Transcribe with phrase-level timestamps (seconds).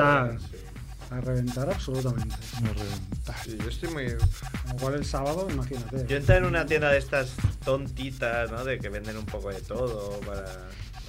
[0.00, 0.38] reventar.
[1.12, 2.36] A reventar absolutamente.
[2.62, 3.34] Me reventa.
[3.44, 4.14] Sí, yo estoy muy.
[4.80, 6.06] Cual el sábado, imagínate.
[6.06, 7.34] Yo entré en una tienda de estas
[7.64, 8.64] tontitas, ¿no?
[8.64, 10.44] De que venden un poco de todo para.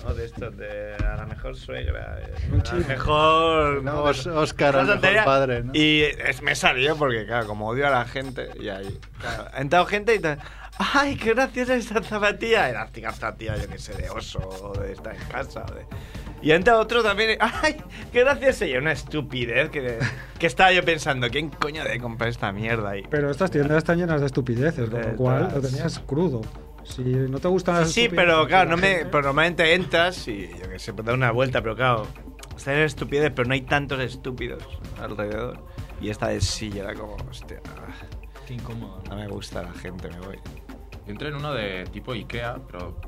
[0.04, 0.16] ¿no?
[0.16, 3.84] De estos de a la mejor suegra, eh, Un a la mejor.
[3.84, 4.02] No.
[4.04, 5.72] Os- Oscar, Esa al mejor padre, ¿no?
[5.76, 9.00] Y es- me salió porque, claro, como odio a la gente, y ahí.
[9.20, 10.40] claro, ha entrado gente y tal.
[10.80, 12.68] ¡Ay, qué graciosa esta zapatilla!
[12.68, 15.64] Era esta zapatilla, yo qué sé, de oso, o de estar en casa.
[15.70, 15.86] o de-
[16.42, 17.38] Y ha entrado otro también.
[17.40, 17.78] ¡Ay,
[18.12, 18.66] qué graciosa!
[18.66, 20.00] Y una estupidez que,
[20.40, 23.04] que estaba yo pensando, ¿quién coño debe comprar esta mierda ahí?
[23.10, 26.42] Pero estas tiendas están llenas de estupideces, con lo cual lo tenías crudo.
[26.84, 30.50] Si no te gustan las Sí, pero claro, la no me, pero normalmente entras y
[30.50, 32.08] yo que sé, pues da una vuelta, pero claro,
[32.58, 34.64] están en estupidez, pero no hay tantos estúpidos
[35.00, 35.64] alrededor.
[36.02, 37.62] Y esta de sí, era como, hostia,
[38.48, 39.04] Qué incómodo.
[39.08, 40.40] no me gusta la gente, me voy.
[41.06, 43.00] Yo entré en uno de tipo Ikea, pero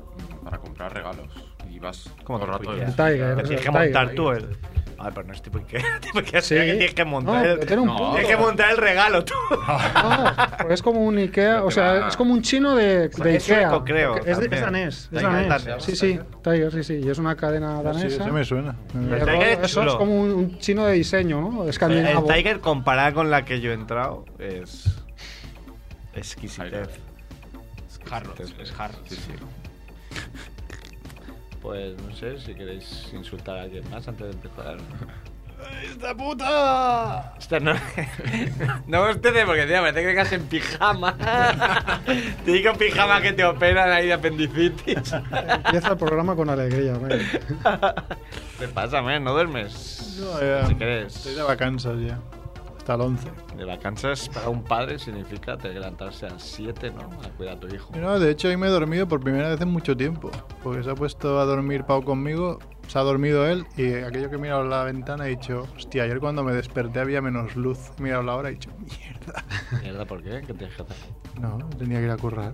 [0.44, 1.53] para comprar regalos.
[1.70, 2.72] Y vas ¿Cómo todo el rato.
[2.72, 3.30] El Tiger.
[3.38, 4.56] Es tienes el que montar tú el.
[4.96, 6.54] Ay, pero no es tipo Ikea, tipo Ikea, Sí.
[6.54, 7.54] que tienes que montar No, el.
[7.56, 8.12] pero tiene un No, punto.
[8.12, 9.34] Tienes que montar el regalo tú.
[9.50, 13.42] No, porque es como un Ikea, o sea, es como un chino de, de Es
[13.50, 13.68] Ikea.
[13.70, 15.62] sueco, creo, Es, de- es danés, es danés.
[15.84, 17.00] Sí, sí, Tiger, sí, sí.
[17.04, 18.06] Y es una cadena Sí, danesa.
[18.22, 18.76] ese me suena.
[18.94, 21.64] El el es eso como un, un chino de diseño, ¿no?
[21.64, 22.26] El Escandinavo.
[22.32, 25.02] Tiger comparada con la que yo he entrado es.
[26.14, 26.88] exquisitez.
[27.88, 29.00] Es Harrods, es Harrods.
[29.08, 29.32] Sí, sí.
[31.64, 34.76] Pues no sé si queréis insultar a alguien más antes de empezar.
[35.82, 37.34] ¡Esta puta!
[37.38, 37.72] Esta no.
[38.86, 41.16] no os te porque tío, parece que vengas en pijama.
[42.44, 45.14] Típico pijama que te operan ahí de apendicitis.
[45.14, 47.20] Empieza el programa con alegría, hombre.
[48.58, 49.24] ¿Qué pasa, man?
[49.24, 50.18] ¿No duermes?
[50.20, 50.66] No, ya.
[50.66, 51.16] Si quieres.
[51.16, 52.18] Estoy de vacanzas ya.
[52.84, 53.30] Hasta el 11.
[53.56, 57.00] De vacanzas para un padre significa que levantarse a las 7, ¿no?
[57.26, 57.90] A cuidar a tu hijo.
[57.96, 60.30] No, de hecho hoy me he dormido por primera vez en mucho tiempo.
[60.62, 64.36] Porque se ha puesto a dormir Pau conmigo, se ha dormido él y aquello que
[64.36, 67.78] he mirado la ventana he dicho, hostia, ayer cuando me desperté había menos luz.
[67.98, 69.44] He mirado la hora y he dicho, mierda.
[69.82, 70.42] Mierda, ¿por qué?
[70.46, 70.96] ¿Qué tienes que hacer?
[71.40, 72.52] No, tenía que ir a currar.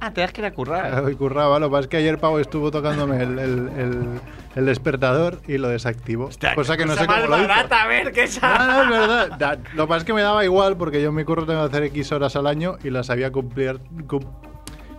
[0.00, 1.04] Ah, te das que ir a currar.
[1.04, 4.20] Hoy curraba, lo que pasa es que ayer Pau estuvo tocándome el, el- el-
[4.54, 6.26] el despertador y lo desactivó.
[6.26, 7.48] Hostia, cosa que no sé cómo lo hizo.
[7.48, 8.64] barata, a ver, qué No, sabe.
[8.66, 9.28] no, es verdad.
[9.38, 11.60] Da- Lo que pasa es que me daba igual porque yo en mi curro tengo
[11.60, 14.24] que hacer X horas al año y las había cumplir- cum-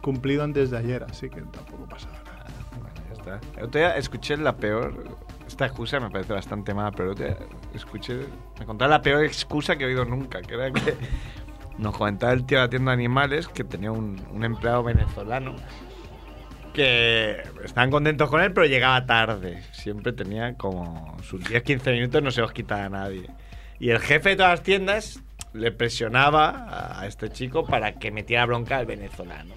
[0.01, 2.45] cumplido antes de ayer, así que tampoco pasaba nada.
[3.07, 3.59] Ya está.
[3.59, 5.03] El otro día escuché la peor.
[5.47, 7.37] Esta excusa me parece bastante mala, pero el otro día
[7.73, 8.19] escuché.
[8.59, 10.95] Me contaron la peor excusa que he oído nunca, que era que
[11.77, 15.55] nos comentaba el tío de la tienda de animales que tenía un, un empleado venezolano
[16.75, 19.63] que estaban contentos con él, pero llegaba tarde.
[19.71, 23.29] Siempre tenía como sus 10-15 minutos, no se los quitaba a nadie.
[23.79, 25.21] Y el jefe de todas las tiendas
[25.53, 29.55] le presionaba a este chico para que metiera bronca al venezolano.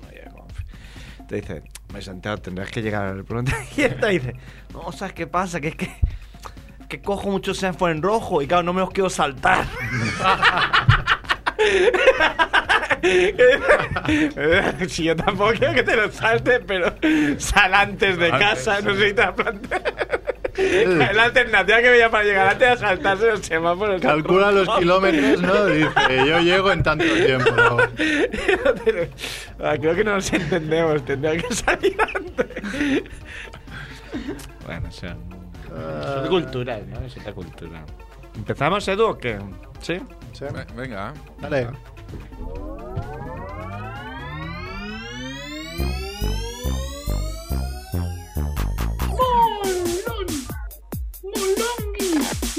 [1.28, 1.62] te dice,
[1.92, 3.52] me Santiago, tendrás que llegar pronto.
[3.76, 4.34] Y esta dice,
[4.72, 5.60] no, ¿sabes qué pasa?
[5.60, 5.90] Que es que,
[6.88, 9.66] que cojo muchos semáforos en rojo y claro, no me los quiero saltar.
[14.88, 16.92] si yo tampoco quiero que te los saltes, pero
[17.38, 19.22] sal antes de Antes, casa, no sé si te
[20.58, 24.02] la alternativa que veía para llegar antes era saltarse los semáforos.
[24.02, 25.66] Calcula los kilómetros, ¿no?
[25.66, 25.90] Dice,
[26.26, 27.50] yo llego en tanto tiempo.
[27.50, 27.76] ¿no?
[29.60, 32.46] Ah, Creo que no nos entendemos, tendría que salir antes.
[34.64, 35.16] Bueno, son,
[35.68, 37.00] son culturas, ¿no?
[37.06, 37.84] Es otra cultura.
[38.36, 39.38] ¿Empezamos, Edu, o qué?
[39.80, 39.98] ¿Sí?
[40.32, 40.44] Sí.
[40.52, 41.12] Ve- Venga.
[41.40, 41.68] Dale.
[49.08, 50.28] Molón,
[51.22, 52.10] Molongi,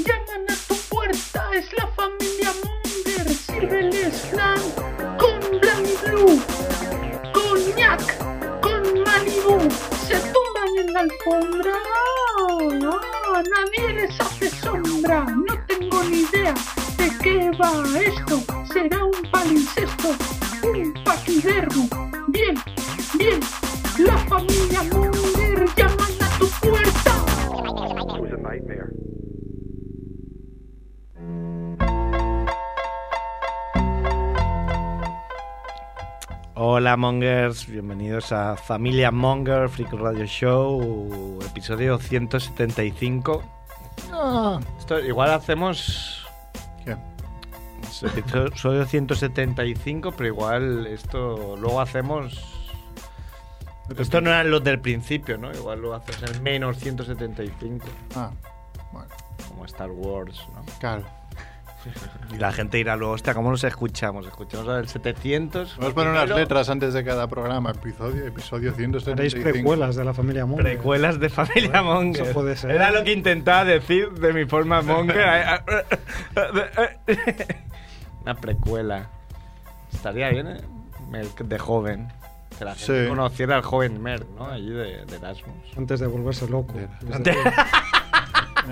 [0.06, 4.60] llaman a tu puerta, es la familia Monger, sírveles flan
[5.18, 6.40] con Blanc Blue,
[7.32, 8.02] coñac,
[8.60, 9.58] con Malibu,
[10.06, 11.76] se tumban en la alfombra,
[13.42, 16.54] nadie les hace sombra, no tengo ni idea
[16.96, 18.42] de qué va esto,
[18.72, 20.08] será un palincesto,
[20.62, 21.88] un paquidermo,
[22.28, 22.54] bien,
[23.20, 23.40] bien,
[23.98, 27.24] la familia Munger llaman a tu puerta.
[36.54, 43.42] Hola Mongers, bienvenidos a Familia Monger Freak Radio Show, episodio 175.
[44.12, 46.26] Ah, Esto igual hacemos
[48.02, 52.59] episodio 175, pero igual esto luego hacemos...
[53.98, 55.52] Esto no eran los del principio, ¿no?
[55.52, 58.30] Igual lo haces en menos 175, Ah,
[58.92, 59.08] bueno,
[59.48, 60.62] como Star Wars, ¿no?
[60.78, 61.04] claro.
[62.32, 64.26] Y la gente dirá luego, hostia, ¿cómo nos escuchamos?
[64.26, 65.76] Escuchamos al 700.
[65.78, 67.70] Vamos a poner unas letras antes de cada programa.
[67.70, 69.50] Episodio, episodio Haréis 175.
[69.50, 70.64] precuelas de la familia Monger.
[70.64, 72.22] Precuelas de familia Monger.
[72.22, 72.70] Eso puede ser.
[72.72, 75.26] Era lo que intentaba decir de mi forma Monger.
[78.22, 79.08] Una precuela.
[79.92, 80.60] Estaría bien, ¿eh?
[81.44, 82.08] De joven.
[82.60, 83.08] Que la gente Sí.
[83.08, 84.46] conociera al joven Merck, ¿no?
[84.50, 85.56] Allí de, de Erasmus.
[85.76, 86.74] Antes de volverse loco.
[87.12, 87.36] Antes-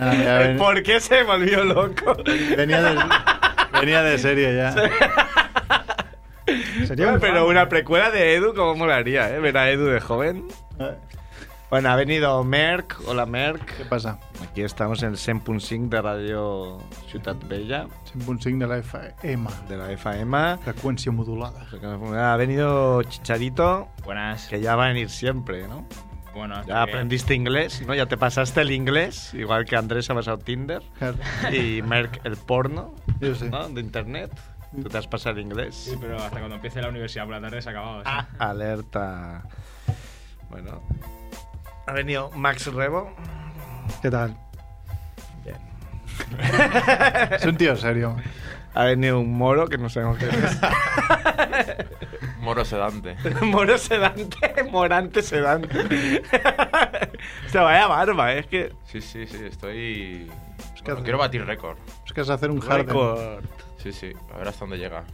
[0.00, 2.14] Ah, ¿Por qué se volvió loco?
[2.56, 2.98] venía, de,
[3.80, 4.72] venía de serie ya.
[6.86, 7.44] Sería un Pero fan.
[7.50, 9.40] una precuela de Edu, ¿cómo molaría, eh?
[9.40, 10.46] Ver a Edu de joven.
[11.70, 12.98] Bueno, ha venido Merck.
[13.06, 13.76] Hola, Merck.
[13.76, 14.18] ¿Qué pasa?
[14.42, 16.78] Aquí estamos en el 100.5 de Radio
[17.08, 19.50] Ciutat Bella, Siempre un signo de la FEMA.
[19.68, 20.58] de la FAEMA.
[20.64, 21.66] Frecuencia modulada.
[22.32, 24.46] Ha venido Chicharito, Buenas.
[24.48, 25.86] que ya va a venir siempre, ¿no?
[26.34, 27.94] Bueno, Ya que- aprendiste inglés, ¿no?
[27.94, 30.82] Ya te pasaste el inglés, igual que Andrés ha pasado Tinder.
[31.52, 33.50] Y Merck el porno, Yo sé.
[33.50, 33.68] ¿no?
[33.68, 34.30] De internet.
[34.74, 35.74] Tú te has pasado el inglés.
[35.74, 38.02] Sí, pero hasta cuando empiece la universidad por la tarde se ha acabado.
[38.04, 38.10] sí.
[38.38, 39.42] Alerta.
[40.48, 40.80] Bueno.
[41.88, 43.10] Ha venido Max Rebo.
[44.02, 44.36] ¿Qué tal?
[45.42, 45.56] Bien.
[47.32, 48.14] Es un tío serio.
[48.74, 50.58] Ha venido un moro que no sabemos qué es.
[52.40, 53.16] Moro sedante.
[53.42, 55.78] moro sedante, morante sedante.
[57.46, 58.40] o sea, vaya barba, ¿eh?
[58.40, 58.72] es que.
[58.84, 60.30] Sí, sí, sí, estoy.
[60.76, 61.78] que Bueno, hace- quiero batir récord.
[62.06, 62.60] Es que es hacer un.
[62.60, 63.42] Récord.
[63.78, 65.04] Sí, sí, a ver hasta dónde llega.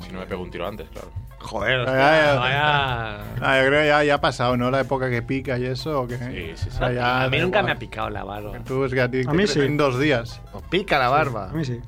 [0.00, 1.10] Si no me pego un tiro antes, claro.
[1.42, 2.34] Joder, Ya, ya, ya.
[2.38, 3.20] vaya.
[3.42, 4.70] Ah, yo creo que ya, ya ha pasado, ¿no?
[4.70, 6.02] La época que pica y eso.
[6.02, 6.16] ¿o qué?
[6.18, 6.78] Sí, sí, sí.
[6.94, 7.64] Ya a mí nunca igual.
[7.64, 8.58] me ha picado la barba.
[8.64, 9.60] Tú es que a ti A mí sí.
[9.60, 10.40] en dos días.
[10.52, 11.50] O pica la barba.
[11.50, 11.80] A mí sí.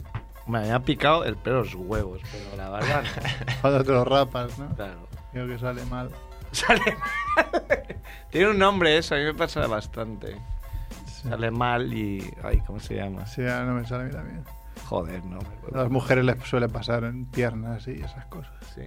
[0.46, 3.08] Me ha picado el pelo los huevos, pero la barba no.
[3.62, 4.68] Cuando te lo rapas, ¿no?
[4.76, 5.08] Claro.
[5.32, 6.10] Creo que sale mal.
[6.52, 6.80] Sale
[7.36, 7.62] mal.
[8.30, 10.36] Tiene un nombre eso, a mí me pasa bastante.
[11.06, 12.28] Sale mal y.
[12.42, 13.24] Ay, ¿cómo se llama?
[13.26, 14.44] Sí, ya no me sale a mí también.
[14.86, 15.38] Joder, no.
[15.72, 18.52] A las mujeres les suele pasar en piernas y esas cosas.
[18.74, 18.82] Sí.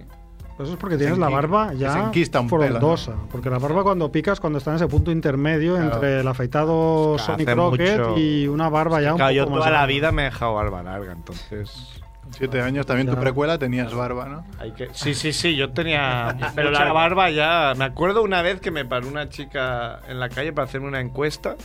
[0.58, 3.12] Pues eso es porque Se tienes la barba ya enquista un pelo, frondosa.
[3.30, 5.94] Porque la barba cuando picas, cuando está en ese punto intermedio Claro.
[5.94, 9.44] entre el afeitado Es que hace Crockett mucho- y una barba ya un Claro, yo
[9.44, 12.00] poco más toda la vida me he dejado barba larga, entonces.
[12.32, 14.44] Siete años también tu precuela tenías barba, ¿no?
[14.58, 14.88] Hay que...
[14.92, 16.92] Sí, sí, sí, yo tenía Pero largo.
[16.92, 17.72] barba ya.
[17.78, 21.00] Me acuerdo una vez que me paró una chica en la calle para hacerme una
[21.00, 21.56] encuesta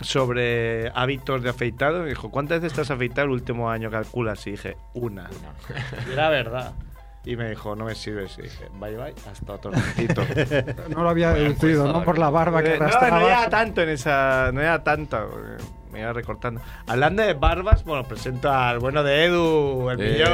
[0.00, 2.02] sobre hábitos de afeitado.
[2.02, 3.90] Me dijo, ¿cuántas veces te has afeitado el último año?
[3.90, 4.46] Calculas.
[4.46, 5.28] Y dije, una.
[6.08, 6.72] Y era verdad.
[7.30, 8.36] Y me dijo, no me sirves.
[8.38, 10.22] Y dije, bye bye, hasta otro ratito.
[10.88, 12.02] No lo había deducido, ¿no?
[12.02, 14.50] Por la barba que Eh, no, no era tanto en esa.
[14.52, 15.16] No era tanto.
[15.18, 16.60] eh, Me iba recortando.
[16.86, 20.32] Hablando de barbas, bueno, presento al bueno de Edu, el Eh, millón.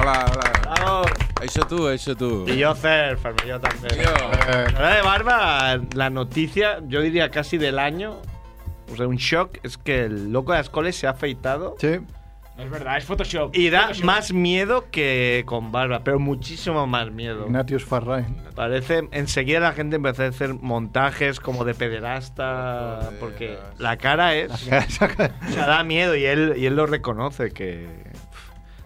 [0.00, 0.52] hola, hola.
[0.80, 1.06] Vamos.
[1.40, 2.46] Això tu, això tu.
[2.48, 4.02] Y yo Cerf, el millón también.
[4.02, 4.10] Yo.
[4.10, 8.16] Eh, Hablando de barba, la noticia, yo diría casi del año,
[8.92, 12.00] o sea, un shock, es que el loco de las coles se ha afeitado sí.
[12.56, 13.54] No es verdad, es Photoshop.
[13.54, 14.04] y da Photoshop.
[14.04, 17.46] más miedo que con barba, pero muchísimo más miedo.
[17.46, 18.36] Ignatius Farrain.
[18.54, 24.36] Parece, enseguida la gente empezó a hacer montajes como de pederasta, Joder, porque la cara
[24.36, 27.88] es, o sea, da miedo y él, y él lo reconoce que...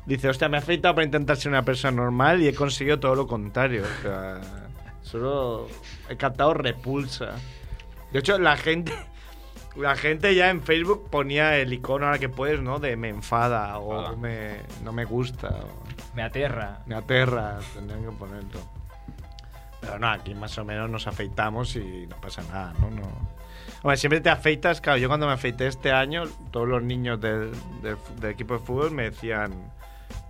[0.06, 3.15] Dice, hostia, me he afeitado para intentar ser una persona normal y he conseguido todo
[3.15, 3.82] lo contrario.
[3.82, 4.41] O sea,
[5.03, 5.69] solo
[6.09, 7.32] he captado repulsa.
[8.12, 8.91] De hecho, la gente...
[9.79, 12.79] La gente ya en Facebook ponía el icono ahora que puedes, ¿no?
[12.81, 14.15] De me enfada o Ah.
[14.17, 15.49] me, no me gusta.
[15.49, 16.81] o- Me aterra.
[16.87, 18.61] me aterra, tendrían que ponerlo.
[19.81, 22.91] Pero no, aquí más o menos nos afeitamos y no pasa nada, ¿no?
[22.91, 23.08] no.
[23.82, 27.53] Hombre, siempre te afeitas, claro, yo cuando me afeité este año, todos los niños del,
[27.82, 29.53] del, del equipo de fútbol me decían,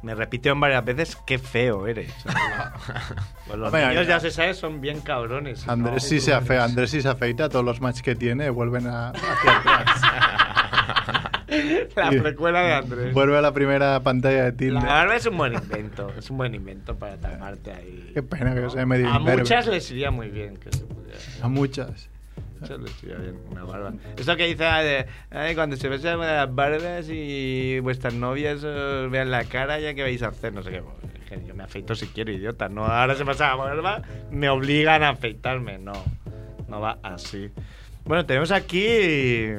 [0.03, 2.13] me repitieron varias veces, qué feo eres.
[3.47, 5.67] pues los niños ya- se sabe, son bien cabrones.
[5.67, 5.73] ¿no?
[5.73, 9.11] Andrés sí se afeita, Andrés sí se afeita, todos los matches que tiene vuelven a,
[9.11, 10.01] hacia atrás.
[11.97, 13.15] La precuela de Andrés.
[13.15, 14.83] Vuelve a la primera pantalla de La Tinder.
[14.85, 18.11] barba es un buen invento, es un buen invento para taparte ahí.
[18.15, 19.43] Qué pena que sea medio A imberbe.
[19.43, 21.19] muchas les iría muy bien que se pudiera.
[21.43, 22.11] A muchas.
[22.61, 23.93] Muchas les iría bien una barba.
[24.17, 29.11] Esto que dice ah, de, "Ay, cuando se besan las barbas y vuestras novias os
[29.11, 30.83] vean la cara, ya que vais a hacer, no sé qué.
[30.83, 32.69] Pues, Yo me afeito si quiero, idiota.
[32.69, 35.79] No, ahora se pasa la barba, me obligan a afeitarme.
[35.79, 35.93] No,
[36.69, 37.51] no va así.
[38.05, 39.59] Bueno, tenemos aquí el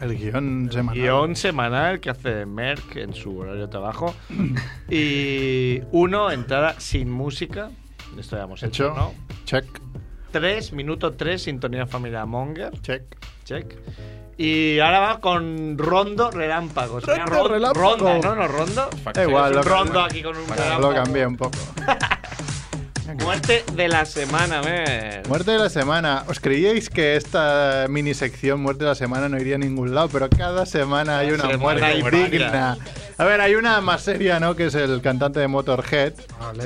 [0.00, 0.94] El guion semanal.
[1.00, 4.14] guion semanal que hace Merck en su horario de trabajo.
[4.90, 7.70] y uno, entrada sin música.
[8.18, 8.94] Esto ya hemos hecho, Hecho.
[8.94, 9.14] ¿no?
[9.44, 9.64] Check,
[10.40, 12.78] 3, minuto 3, sintonía familia Monger.
[12.82, 13.04] check.
[13.44, 13.74] Check.
[14.36, 17.00] Y ahora va con Rondo Relámpago.
[17.00, 17.72] Sería Rondo.
[17.72, 18.34] Ronda, ¿no?
[18.34, 18.90] ¿No Rondo?
[19.14, 20.44] Da igual, lo, rondo aquí con un
[20.78, 21.56] lo cambié un poco.
[23.14, 25.26] Muerte de la semana, ver.
[25.28, 26.24] Muerte de la semana.
[26.26, 30.08] ¿Os creíais que esta mini sección Muerte de la semana no iría a ningún lado?
[30.08, 32.76] Pero cada semana hay una semana muerte digna.
[33.18, 34.56] A ver, hay una más seria, ¿no?
[34.56, 36.14] Que es el cantante de Motorhead.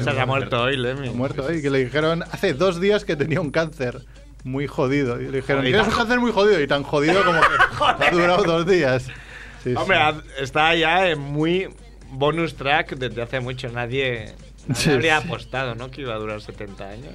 [0.03, 1.09] Se ha muerto hoy, Lemmy.
[1.09, 1.61] Ha muerto hoy.
[1.61, 4.01] Que le dijeron hace dos días que tenía un cáncer
[4.43, 5.21] muy jodido.
[5.21, 6.61] Y le dijeron, tienes un cáncer muy jodido.
[6.61, 9.07] Y tan jodido como que ha durado dos días.
[9.63, 10.43] Sí, Hombre, sí.
[10.43, 11.69] está ya en muy
[12.13, 13.69] bonus track desde hace mucho.
[13.69, 14.35] Nadie
[14.75, 15.27] Sí, habría sí.
[15.27, 15.91] apostado, ¿no?
[15.91, 17.13] Que iba a durar 70 años.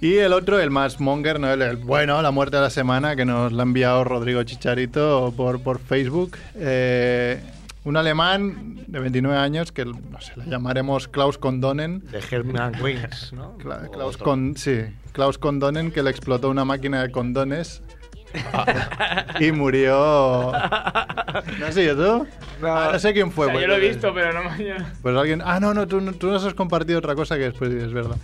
[0.00, 1.52] Y el otro, el más monger, ¿no?
[1.52, 5.32] El, el bueno, la muerte de la semana, que nos la ha enviado Rodrigo Chicharito
[5.36, 6.38] por, por Facebook.
[6.54, 7.38] Eh,
[7.84, 12.02] un alemán de 29 años, que no sé, le llamaremos Klaus Condonen.
[12.10, 13.56] De Herman Wings, ¿no?
[13.58, 14.16] Klaus.
[14.16, 17.82] Con, sí, Klaus Condonen, que le explotó una máquina de condones
[19.40, 20.52] y murió.
[21.60, 22.26] ¿No sé yo tú?
[22.60, 22.76] No.
[22.76, 23.46] Ah, no sé quién fue.
[23.46, 24.92] O sea, pues, yo lo he visto, pero no mañana.
[25.02, 25.42] Pues alguien.
[25.44, 28.16] Ah, no, no, tú, no- tú nos has compartido otra cosa que después es verdad.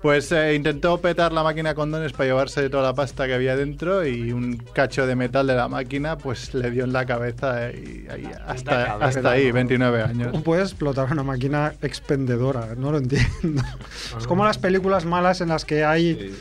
[0.00, 3.56] Pues eh, intentó petar la máquina de condones para llevarse toda la pasta que había
[3.56, 7.70] dentro y un cacho de metal de la máquina pues le dio en la cabeza
[7.70, 9.54] y ahí, hasta, cabeza, hasta ahí, ¿no?
[9.54, 10.28] 29 años.
[10.30, 12.74] ¿Cómo puedes explotar una máquina expendedora?
[12.76, 13.62] No lo entiendo.
[14.18, 16.32] Es como las películas malas en las que hay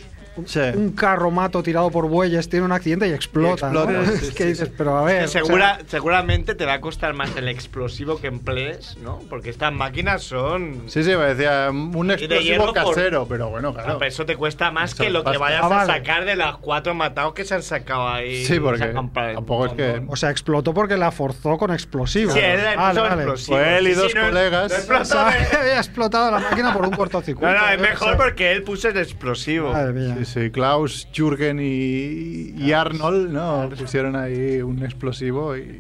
[0.46, 0.60] Sí.
[0.76, 3.72] un carro mato tirado por bueyes, tiene un accidente y explota.
[4.36, 5.24] sí, dices, pero a ver.
[5.26, 9.20] o sea, Segura, seguramente te va a costar más el explosivo que emplees, ¿no?
[9.30, 10.84] Porque estas máquinas son...
[10.88, 13.98] Sí, sí, parecía un explosivo por- casero, pero bueno, Ah, claro.
[14.00, 16.58] pero eso te cuesta más Eso que lo que vayas Ah, a sacar de los
[16.58, 18.46] cuatro matados que se han sacado ahí.
[18.46, 20.02] Sí, porque tampoco es que-.
[20.08, 22.34] O sea, explotó porque la forzó con explosivos.
[22.34, 23.46] Sí, él le Vale, explosivos.
[23.48, 24.70] Fue él y dos sí, no- colegas.
[24.72, 27.52] no O explotó sea, de- había explotado la máquina por un cortocircuito.
[27.52, 29.72] No, no, es O sea, mejor porque él puso el explosivo.
[29.72, 30.16] Madre mía.
[30.26, 33.70] Sí, sí, Klaus, Jürgen y, y Arnold, ¿no?
[33.70, 35.80] Pusieron ahí un explosivo y,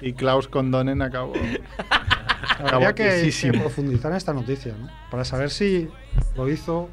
[0.00, 1.34] y Klaus Condonen acabó.
[2.58, 4.88] Habría que, que profundizar en esta noticia, ¿no?
[5.10, 5.88] Para saber si
[6.36, 6.88] lo hizo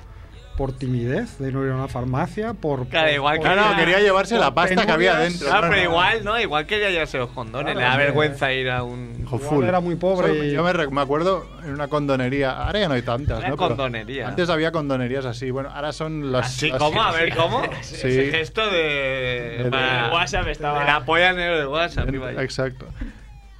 [0.58, 2.88] por timidez de no ir a una farmacia, por...
[2.88, 5.50] Claro, por- igual por- que- No, no, quería llevarse la pasta que había dentro.
[5.52, 5.84] Ah, no, pero no.
[5.84, 6.40] igual, ¿no?
[6.40, 7.74] Igual quería llevarse los condones.
[7.74, 9.26] Claro, le da vergüenza ir a un.
[9.28, 9.66] Full.
[9.66, 12.52] era muy pobre Yo- y- Yo me, re- me acuerdo en una condonería.
[12.52, 13.56] Ahora ya no hay tantas, Una ¿no?
[13.58, 14.28] Pero condonería.
[14.30, 15.52] Antes había condonerías así.
[15.52, 16.46] Bueno, ahora son las.
[16.48, 17.02] Así, las- ¿cómo?
[17.04, 17.62] A ver, ¿cómo?
[17.82, 17.96] Sí.
[17.96, 18.78] Ese gesto de.
[18.78, 22.08] De- El WhatsApp estaba- de La polla negro de WhatsApp.
[22.40, 22.86] Exacto.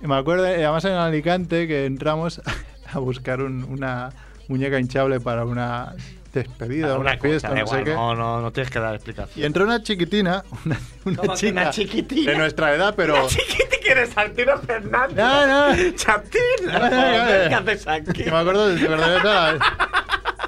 [0.02, 2.42] Y me acuerdo, eh, además en Alicante, que entramos
[2.94, 4.12] a buscar un- una
[4.48, 5.94] muñeca hinchable para una
[6.40, 7.94] despedida, una, Una cosa, fiesta, no sé qué.
[7.94, 9.44] no, no, no tienes que dar explicación.
[9.44, 12.32] Y entró una chiquitina, una, una ¿Cómo que chica una chiquitina?
[12.32, 13.28] de nuestra edad, pero...
[13.28, 15.16] Chiquiti, que eres Arturo Fernández.
[15.18, 15.92] No, no.
[15.96, 16.42] Chatín.
[16.66, 18.24] No, no, no, ¿Qué haces aquí?
[18.24, 19.60] que me acuerdo de verdad de toda la,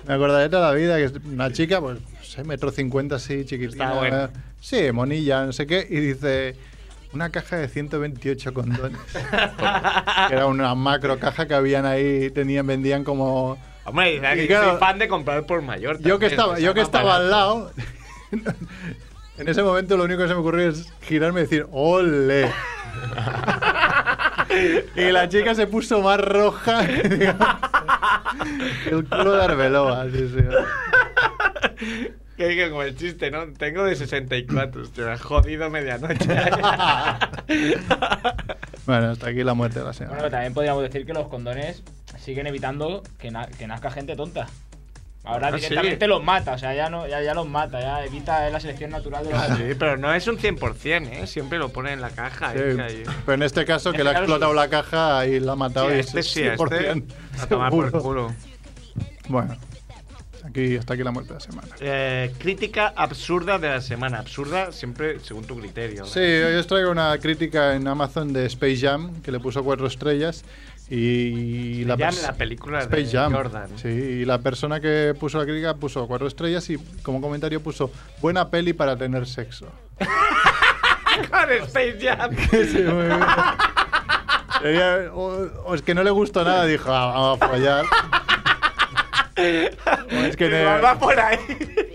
[0.08, 3.16] me acordaré de toda la vida que es una chica, pues, no sé, metro cincuenta
[3.18, 3.86] así, chiquitina.
[3.86, 4.30] Está bueno.
[4.60, 6.56] Sí, monilla, no sé qué, y dice
[7.14, 9.00] una caja de 128 condones.
[10.32, 15.00] era una macro caja que habían ahí, tenían, vendían como Hombre, yo claro, soy fan
[15.00, 16.00] de comprar por mayor.
[16.00, 17.72] yo que también, estaba, yo que estaba al lado,
[19.38, 22.48] en ese momento lo único que se me ocurrió es girarme y decir ¡Ole!
[24.96, 27.34] y la chica se puso más roja que
[28.90, 30.06] el culo de Arbeloa.
[30.12, 30.44] Sí, sí.
[32.38, 33.48] Que que como el chiste, ¿no?
[33.54, 36.16] Tengo de 64, te has jodido medianoche.
[38.86, 40.30] Bueno, hasta aquí la muerte de la Bueno, semana.
[40.30, 41.84] también podríamos decir que los condones
[42.20, 44.48] siguen evitando que, na- que nazca gente tonta.
[45.26, 45.58] Ahora Ah, sí.
[45.58, 48.92] directamente los mata, o sea, ya no ya, ya los mata, ya evita la selección
[48.92, 51.28] natural de los sí, pero no es un 100%, ¿eh?
[51.28, 52.54] Siempre lo pone en la caja.
[52.54, 53.04] Sí, ahí, ahí.
[53.26, 54.56] pero en este caso que le ha explotado sí.
[54.58, 57.04] la caja y la ha matado Sí, y este es sí, a este 100%
[57.42, 58.34] a tomar por culo.
[59.28, 59.58] Bueno,
[60.58, 61.68] aquí, hasta aquí la muerte de la semana.
[61.80, 64.20] Eh, crítica absurda de la semana.
[64.20, 66.02] Absurda siempre según tu criterio.
[66.02, 66.08] ¿no?
[66.08, 69.88] Sí, hoy os traigo una crítica en Amazon de Space Jam, que le puso cuatro
[69.88, 70.44] estrellas.
[70.90, 73.34] Y Jam, la película de Space Jam.
[73.34, 73.70] Jordan.
[73.76, 77.92] Sí, y la persona que puso la crítica puso cuatro estrellas y como comentario puso
[78.22, 79.68] buena peli para tener sexo.
[81.32, 82.32] Con Space Jam.
[82.52, 83.20] Sí, muy bien.
[84.62, 87.86] Sería- o, o es que no le gustó nada, dijo, "Ah, vamos a follar.
[89.38, 91.38] Es que ne- va por ahí.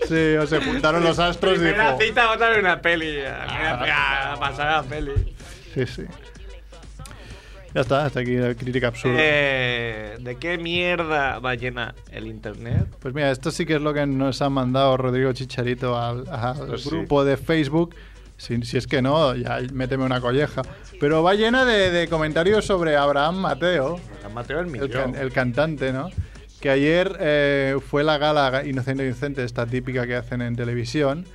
[0.07, 3.19] sí, o se juntaron los astros y dijo, cita, vamos a ver una peli.
[3.25, 5.11] A pasar a la peli.
[5.73, 6.03] sí, sí.
[7.75, 9.15] Ya está, hasta aquí la crítica absurda.
[9.19, 12.85] Eh, ¿De qué mierda va llena el internet?
[12.99, 16.67] Pues mira, esto sí que es lo que nos ha mandado Rodrigo Chicharito al, al
[16.67, 16.89] Pues sí.
[16.89, 17.95] grupo de Facebook.
[18.37, 20.61] Si, si es que no, ya méteme una colleja.
[20.99, 23.99] Pero va llena de, de comentarios sobre Abraham Mateo,
[24.31, 26.09] Mateo el el, can- el cantante, ¿no?
[26.63, 31.25] Que ayer eh, fue la gala Inocente Inocente, esta típica que hacen en televisión.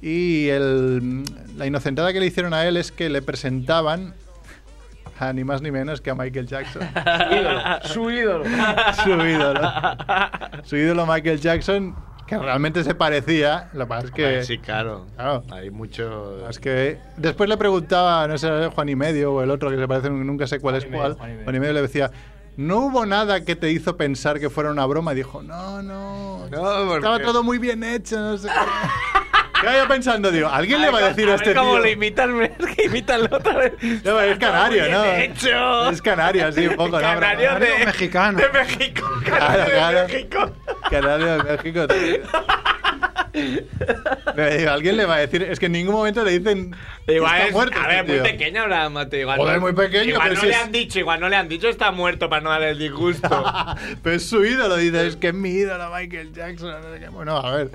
[0.00, 1.24] Y el-
[1.58, 4.14] la inocentada que le hicieron a él es que le presentaban
[5.20, 6.82] a ni más ni menos que a Michael Jackson.
[7.82, 8.44] Su ídolo.
[9.04, 9.60] su ídolo.
[10.64, 11.94] Su ídolo Michael Jackson,
[12.26, 13.68] que realmente se parecía.
[13.74, 14.42] Lo que pasa es que.
[14.42, 15.06] Sí, claro.
[15.16, 15.44] Claro.
[15.52, 16.48] Hay mucho.
[16.48, 19.86] Es que después le preguntaba, no sé, Juan y Medio o el otro que se
[19.86, 21.14] parece, nunca sé cuál Juan es Medio, cuál.
[21.18, 21.44] Juan y Medio.
[21.44, 22.10] Juan y Medio le decía,
[22.56, 25.12] no hubo nada que te hizo pensar que fuera una broma.
[25.12, 28.54] Y dijo, no, no, No, estaba todo muy bien hecho, no sé qué.
[29.62, 31.82] Estaba yo pensando, digo, ¿alguien le va a decir a, este ¿Cómo tío?
[31.82, 32.36] le imitan?
[32.74, 33.72] que imitan otra vez.
[34.04, 35.04] No, es canario, ¿no?
[35.04, 35.88] Hecho.
[35.88, 37.00] Es canario, sí, un poco, ¿no?
[37.00, 37.60] Canario Broma.
[37.60, 38.38] de Canario mexicano.
[38.38, 39.08] De México.
[39.24, 39.98] Canario claro.
[39.98, 40.52] de México.
[40.90, 41.86] Canario de México.
[41.86, 42.16] tío.
[43.32, 46.74] Digo, alguien le va a decir, es que en ningún momento le dicen
[47.06, 47.78] que Igual está es, muerto.
[47.78, 48.22] a este ver, muy tío.
[48.22, 49.20] pequeño ahora, Mateo.
[49.20, 51.28] Igual Joder, no- muy pequeño, Igual pero no si le es- han dicho, igual no
[51.28, 53.28] le han dicho está muerto para no darle el disgusto.
[54.02, 56.74] Pero es su ídolo, dice, es que es mi ídolo Michael Jackson.
[57.12, 57.70] Bueno, a ver.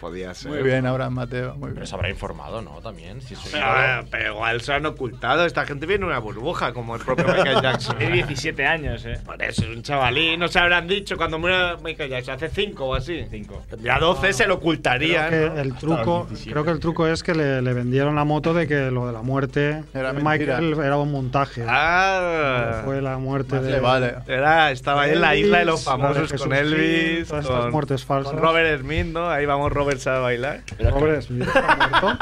[0.00, 0.50] Podía ser.
[0.50, 1.74] Muy bien, Abraham Mateo, muy bien.
[1.74, 2.80] Pero se habrá informado, ¿no?
[2.80, 3.20] También.
[3.20, 5.44] Si soy Pero, a ver, pero igual se han ocultado.
[5.44, 7.98] Esta gente viene en una burbuja, como el propio Michael Jackson.
[7.98, 9.20] Tiene 17 años, eh.
[9.24, 10.40] Por eso es un chavalín.
[10.40, 12.34] No se habrán dicho cuando murió Michael Jackson.
[12.34, 13.26] Hace 5 o así.
[13.30, 13.62] 5.
[13.70, 15.28] Tendría 12, se lo ocultarían.
[15.28, 18.54] Creo que el truco, creo que el truco es que le, le vendieron la moto
[18.54, 20.60] de que lo de la muerte Era de mentira.
[20.60, 21.64] Michael era un montaje.
[21.68, 22.82] Ah.
[22.84, 24.14] Fue la muerte de le vale.
[24.26, 27.44] Era, estaba ahí en la isla de los Elvis, de famosos Jesús con Elvis, todas
[27.44, 28.32] estas con, muertes falsas.
[28.32, 29.30] con Robert Smith, ¿no?
[29.34, 30.62] Ahí vamos Robert a bailar.
[30.78, 32.18] Robert Smith está muerto.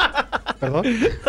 [0.58, 0.84] Perdón.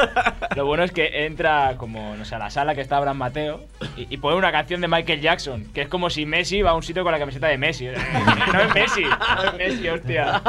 [0.56, 3.66] Lo bueno es que entra como, no sé, a la sala que está Abraham Mateo
[3.98, 6.76] y, y pone una canción de Michael Jackson, que es como si Messi va a
[6.76, 7.88] un sitio con la camiseta de Messi.
[8.54, 10.42] No es Messi, no es Messi, hostia.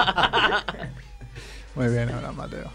[1.75, 2.71] Muy bien, Abraham Mateo.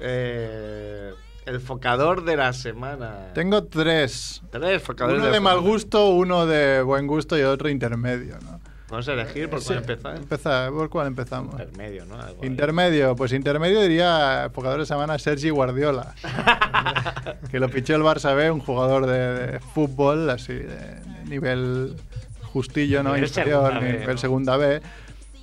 [0.00, 1.12] Eh,
[1.46, 3.32] el focador de la semana.
[3.34, 4.42] Tengo tres.
[4.50, 8.60] Tres focadores Uno la de mal gusto, uno de buen gusto y otro intermedio, ¿no?
[8.94, 10.16] Vamos a elegir por cuál empezar.
[10.16, 11.52] Empezar, ¿por cuál empezamos?
[11.54, 12.14] Intermedio, ¿no?
[12.14, 12.48] Algo ahí.
[12.48, 16.14] Intermedio, pues intermedio diría jugador de semana Sergi Guardiola.
[17.50, 21.96] que lo fichó el Barça B, un jugador de, de fútbol, así, de, de nivel
[22.44, 23.14] justillo, ¿no?
[23.14, 24.18] Nivel Inferior, segunda B, nivel ¿no?
[24.18, 24.82] segunda B.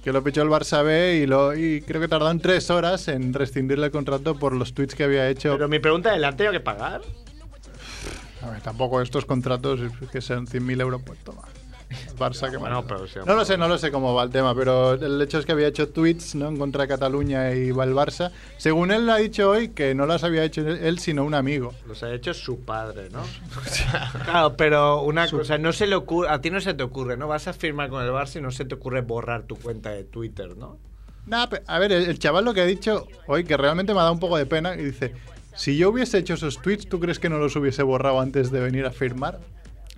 [0.01, 3.34] Que lo fichó el Barça B y, lo, y creo que tardaron tres horas en
[3.34, 5.51] rescindirle el contrato por los tweets que había hecho.
[5.58, 7.01] Pero mi pregunta es, ¿le han tenido que pagar?
[8.43, 11.41] A ver, tampoco estos contratos que sean 100.000 euros, pues toma.
[12.18, 14.94] Barça que Bueno, pero No lo sé, no lo sé cómo va el tema, pero
[14.94, 16.48] el hecho es que había hecho tweets ¿no?
[16.48, 18.32] en contra de Cataluña y va el Barça.
[18.58, 21.74] Según él ha dicho hoy que no las había hecho él, sino un amigo.
[21.88, 23.24] Los ha hecho su padre, ¿no?
[24.25, 27.27] claro, pero una cosa, no se le ocurre, a ti no se te ocurre, ¿no?
[27.27, 30.04] Vas a firmar con el Barça y no se te ocurre borrar tu cuenta de
[30.04, 30.77] Twitter, ¿no?
[31.25, 34.04] Nah, a ver, el, el chaval lo que ha dicho hoy, que realmente me ha
[34.04, 35.14] dado un poco de pena, y dice,
[35.56, 38.60] si yo hubiese hecho esos tweets, ¿tú crees que no los hubiese borrado antes de
[38.62, 39.40] venir a firmar?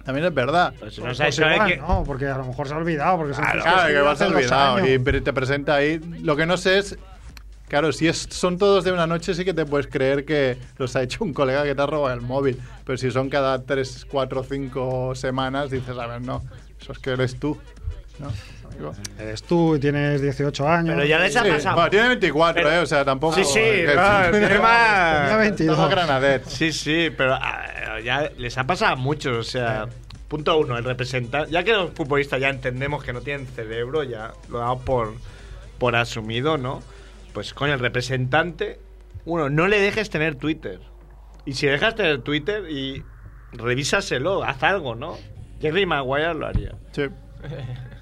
[0.03, 0.73] También es verdad.
[0.79, 1.77] Pues no Pues sabes igual, sabe que...
[1.77, 3.17] no, porque a lo mejor se ha olvidado.
[3.17, 5.99] Porque Claro, claro, que vas olvidado y te presenta ahí.
[6.21, 6.97] Lo que no sé es,
[7.69, 10.95] claro, si es, son todos de una noche sí que te puedes creer que los
[10.95, 12.59] ha hecho un colega que te ha robado el móvil.
[12.85, 16.43] Pero si son cada 3, 4, 5 semanas, dices, a ver, no,
[16.79, 17.57] eso es que eres tú.
[18.19, 18.31] ¿no?
[19.19, 20.95] Eres tú y tienes 18 años.
[20.95, 21.75] Pero ya les ha Sí, pasado.
[21.75, 22.79] bueno, tiene 24, Pero- ¿eh?
[22.79, 23.36] O sea, tampoco...
[23.36, 25.73] Sí, sí, que- claro, tiene más- Tenía 22.
[25.75, 26.45] Estamos granadet.
[26.45, 29.88] Sí, sí, pero ah, ya les ha pasado a muchos, o sea...
[30.27, 31.51] Punto uno, el representante...
[31.51, 35.13] Ya que los futbolistas ya entendemos que no tienen cerebro, ya lo damos por,
[35.77, 36.81] por asumido, ¿no?
[37.33, 38.79] Pues con el representante,
[39.25, 40.79] uno, no le dejes tener Twitter.
[41.45, 43.03] Y si dejas tener Twitter y
[43.51, 45.17] revísaselo, haz algo, ¿no?
[45.62, 46.71] Jerry Maguire lo haría.
[46.93, 47.03] Sí.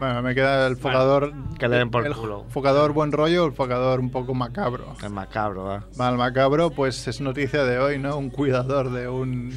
[0.00, 1.32] Bueno, me queda el focador...
[1.58, 2.46] que le den por el culo.
[2.48, 4.96] focador buen rollo o el focador un poco macabro.
[5.04, 5.86] Es macabro, ¿verdad?
[5.96, 8.16] Mal macabro, pues es noticia de hoy, ¿no?
[8.16, 9.52] Un cuidador de un.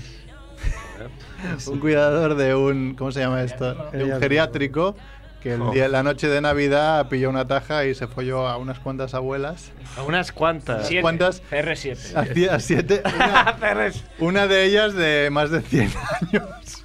[1.68, 2.94] un cuidador de un.
[2.98, 3.74] ¿Cómo se llama esto?
[3.92, 4.96] De un geriátrico
[5.42, 8.80] que el día, la noche de Navidad pilló una taja y se folló a unas
[8.80, 9.72] cuantas abuelas.
[10.08, 10.88] Unas cuantas.
[10.88, 11.02] Siete.
[11.02, 11.42] ¿Cuántas?
[11.52, 12.16] CR7.
[12.16, 13.02] A, cie- a siete.
[13.16, 15.92] Una, una de ellas de más de 100
[16.34, 16.83] años.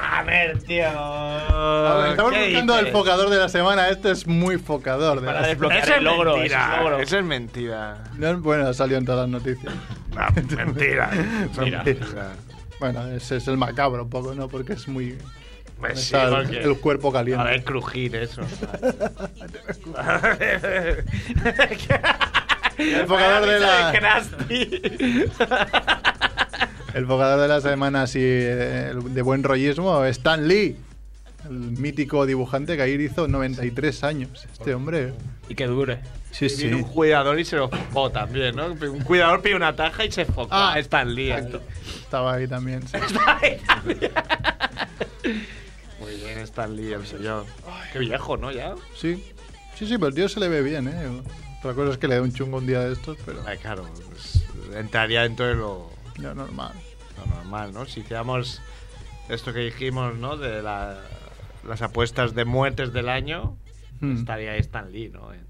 [0.00, 0.86] A ver, tío.
[0.86, 3.88] Estamos ¿qué buscando el focador de la semana.
[3.88, 5.20] Este es muy focador.
[5.20, 6.70] De Para desbloquear Eso es el logro, mentira.
[6.74, 6.98] es logro.
[7.00, 8.04] Eso es mentira.
[8.16, 9.72] No, bueno, salió en todas las noticias.
[10.14, 11.10] No, mentira.
[12.80, 14.48] Bueno, ese es el macabro un poco, ¿no?
[14.48, 15.18] Porque es muy...
[15.78, 17.42] Pues sí, el- porque- el cuerpo caliente.
[17.42, 18.40] A ver, crujir eso.
[22.78, 23.92] El focador de la-.
[26.94, 30.76] El focador de la semana así eh, de buen rollismo, Stan Lee,
[31.44, 34.46] el mítico dibujante que ayer hizo 93 años.
[34.52, 35.12] Este hombre.
[35.48, 36.00] Y que dure.
[36.30, 38.66] Sí, Viene un cuidador y se lo focó también, ¿no?
[38.66, 40.48] Un cuidador pide una taja y se focó.
[40.52, 41.34] Ah, Ah, está en lío.
[41.36, 41.60] Exacto.
[42.02, 42.82] Estaba ahí también.
[42.86, 42.96] sí.
[46.00, 47.44] Muy bien, está en lío el señor.
[47.92, 48.50] Qué viejo, ¿no?
[48.52, 48.74] Ya.
[48.96, 49.24] Sí,
[49.76, 51.22] sí, sí, pero el tío se le ve bien, ¿eh?
[51.58, 53.86] Otra cosa es que le dé un chungo un día de estos, pero Ay, claro.
[54.08, 54.42] pues,
[54.74, 55.90] entraría dentro de lo.
[56.20, 56.72] Ya normal.
[57.18, 57.84] lo normal, ¿no?
[57.86, 58.62] Si hiciéramos
[59.28, 60.36] esto que dijimos, ¿no?
[60.36, 61.00] De la-
[61.68, 63.56] las apuestas de muertes del año,
[64.00, 64.16] Hmm.
[64.16, 65.32] estaría ahí Stan Lee, ¿no?
[65.34, 65.44] En-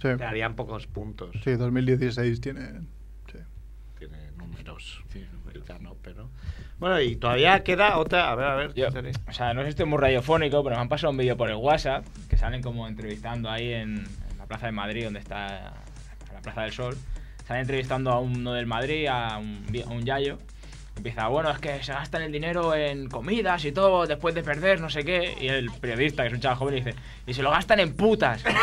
[0.00, 0.08] Sí.
[0.18, 1.30] Te harían pocos puntos.
[1.44, 2.80] Sí, 2016 tiene.
[3.30, 3.38] sí.
[3.98, 5.04] Tiene números.
[5.52, 6.28] Quizá no, pero...
[6.78, 8.30] Bueno, y todavía queda otra...
[8.32, 8.74] A ver, a ver.
[8.74, 11.36] Yo, o sea, no sé si estoy muy radiofónico, pero me han pasado un vídeo
[11.36, 13.98] por el WhatsApp que salen como entrevistando ahí en,
[14.30, 15.74] en la Plaza de Madrid, donde está
[16.32, 16.96] la Plaza del Sol.
[17.46, 20.38] Salen entrevistando a uno del Madrid, a un, a un yayo.
[20.96, 24.80] Empieza, bueno, es que se gastan el dinero en comidas y todo después de perder,
[24.80, 25.36] no sé qué.
[25.40, 26.94] Y el periodista, que es un chaval joven, dice,
[27.26, 28.44] y se lo gastan en putas.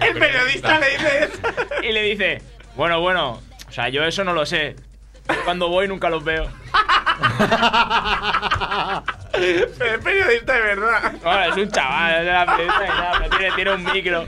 [0.00, 1.38] El periodista le dice eso.
[1.82, 2.42] y le dice,
[2.76, 4.74] bueno, bueno, o sea, yo eso no lo sé.
[5.44, 6.48] Cuando voy nunca los veo.
[9.32, 11.12] Pero el periodista de verdad.
[11.22, 14.26] Bueno, es un chaval, es de la periodista y nada, pero tiene, tiene un micro.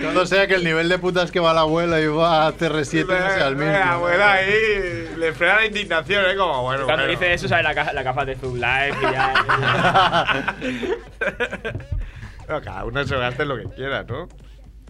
[0.00, 3.06] Todo sea que el nivel de putas que va la abuela y va a CR7
[3.06, 3.72] no sea el mismo.
[3.72, 6.36] La abuela ahí le frena la indignación, ¿eh?
[6.36, 7.18] Como, bueno, Cuando bueno.
[7.18, 10.54] dice eso, sale la, ca- la capa de Zoom Live y ya.
[12.46, 14.28] Bueno, cada uno se gaste lo que quiera, ¿no?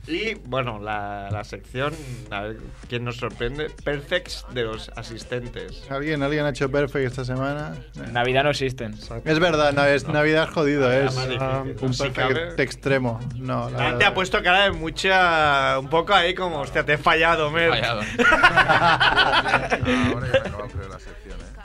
[0.06, 1.94] Y bueno, la, la sección,
[2.30, 2.56] a ver
[2.88, 5.82] quién nos sorprende, Perfects de los asistentes.
[5.90, 7.74] ¿Alguien, ¿Alguien ha hecho perfect esta semana?
[8.12, 8.94] Navidad no existen.
[9.24, 12.16] Es verdad, no, es Navidad jodido, es más difícil, ah, un Si perfect
[12.50, 12.62] cabe.
[12.62, 13.18] extremo.
[13.36, 14.02] No, la verdad.
[14.08, 15.78] ha puesto cara de mucha.
[15.78, 17.70] un poco ahí como, hostia, te he fallado, Mer.
[17.70, 18.02] Fallado.
[18.26, 19.68] Ah,
[20.12, 21.60] ahora ya me la sección, ¿eh?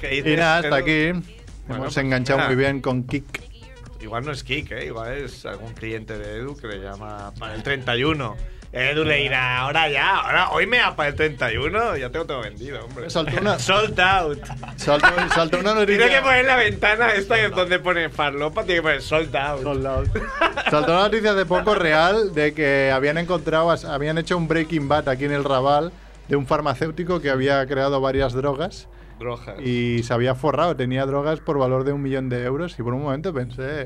[0.00, 1.10] ¿Qué dices, Y nada, hasta aquí.
[1.12, 1.24] Bueno,
[1.68, 2.48] Hemos pues enganchado nada.
[2.50, 3.45] muy bien con Kik.
[4.00, 4.86] Igual no es Kik, ¿eh?
[4.86, 8.36] Igual es algún cliente de Edu que le llama para el 31.
[8.72, 12.40] Edu le dirá, ahora ya, ahora hoy me da para el 31, ya tengo todo
[12.42, 13.08] vendido, hombre.
[13.08, 14.38] Saltó una, Sold out.
[14.76, 16.22] saltó, saltó una Tiene que noticia.
[16.22, 19.62] poner la ventana esta que es donde pone farlopa, tiene que poner sold out.
[20.70, 25.08] Saltó una noticia de poco real de que habían encontrado, habían hecho un breaking bad
[25.08, 25.90] aquí en el Raval
[26.28, 29.60] de un farmacéutico que había creado varias drogas Drogas.
[29.60, 32.92] y se había forrado, tenía drogas por valor de un millón de euros y por
[32.94, 33.82] un momento pensé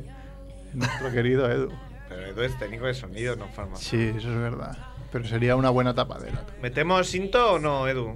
[0.73, 1.71] en nuestro querido Edu.
[2.09, 3.89] Pero Edu es técnico de sonido, no farmacia.
[3.89, 4.77] Sí, eso es verdad.
[5.13, 6.45] Pero sería una buena tapadera.
[6.63, 8.15] ¿Metemos cinto o no, Edu?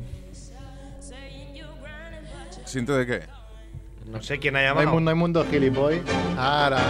[2.67, 3.21] ¿Cinto de qué?
[4.07, 4.95] No sé quién ha No hay llamado.
[4.95, 6.03] mundo, hay mundo gilipoy.
[6.37, 6.81] Ahora.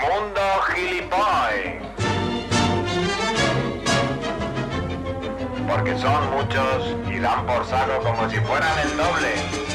[0.00, 0.40] Mundo
[0.74, 2.03] Gilipoy.
[5.68, 9.74] Porque son muchos y dan por saco como si fueran el doble.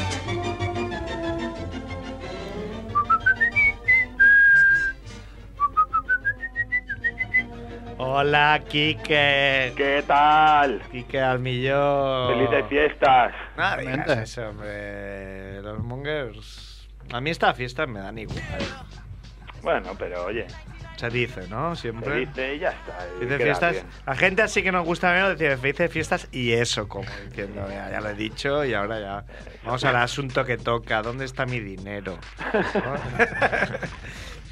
[7.98, 9.74] Hola, Kike.
[9.76, 10.80] ¿Qué tal?
[10.90, 12.34] Kike al millón.
[12.34, 13.34] Felices fiestas.
[13.56, 15.60] Nada, eso, hombre.
[15.62, 16.88] Los mongers.
[17.12, 18.38] A mí estas fiestas me dan igual.
[19.62, 20.46] Bueno, pero oye,
[21.00, 21.74] Se dice, ¿no?
[21.74, 22.26] se Siempre.
[22.26, 23.08] dice y ya está.
[23.22, 23.72] y fiestas.
[23.72, 23.86] bien.
[24.04, 27.90] La gente así que nos gusta menos decir felices fiestas y eso, como diciendo, ya,
[27.90, 29.24] ya lo he dicho y ahora ya.
[29.64, 31.00] Vamos al asunto que toca.
[31.00, 32.18] ¿Dónde está mi dinero?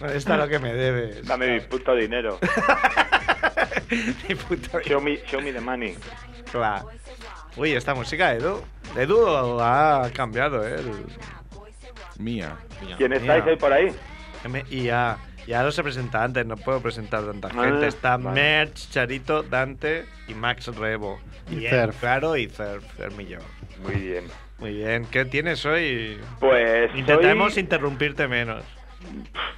[0.01, 1.27] ¿Dónde está lo que me debes?
[1.27, 2.39] Dame mi puto dinero.
[4.29, 5.97] Mi puto Show me, show me the money.
[6.51, 6.89] Claro.
[7.57, 8.63] Uy, esta música de Edu.
[8.95, 10.77] De Edu ha cambiado, ¿eh?
[10.77, 10.93] El
[12.19, 12.57] Mía.
[12.97, 13.95] ¿Quién estáis ahí por ahí?
[14.49, 15.19] MIA.
[15.49, 17.87] Ya no se presenta antes, no puedo presentar tanta Ah, gente.
[17.87, 18.39] Está vale.
[18.39, 21.19] Merch, Charito, Dante y Max Rebo.
[21.51, 21.99] Y Cerf.
[22.01, 23.39] Claro, y Cerf, Cermillo.
[23.83, 24.25] Muy bien.
[24.59, 25.07] Muy bien.
[25.07, 26.21] ¿Qué tienes hoy?
[26.39, 28.63] Pues Intentaremos soy- interrumpirte menos.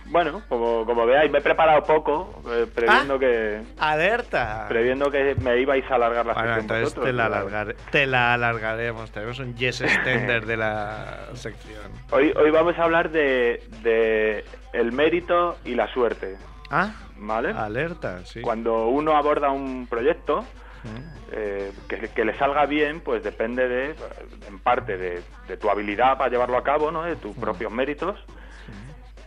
[0.05, 3.19] Bueno, como, como veáis, me he preparado poco, eh, previendo Ah.
[3.19, 4.67] que ¡Alerta!
[4.69, 9.11] previendo que me ibais a alargar la Bueno, sección entonces vosotros, te la, te alargaremos.
[9.11, 11.91] Tenemos un yes extender de la sección.
[12.11, 16.37] Hoy, hoy vamos a hablar de, de el mérito y la suerte,
[16.71, 16.93] ¿Ah?
[17.17, 17.51] ¿vale?
[17.51, 18.41] Alerta, sí.
[18.43, 20.45] Cuando uno aborda un proyecto,
[20.83, 20.99] Mm.
[21.33, 23.95] eh, que, que le salga bien, pues depende de,
[24.49, 27.03] en parte de, de tu habilidad para llevarlo a cabo, ¿no?
[27.03, 28.19] De tus propios méritos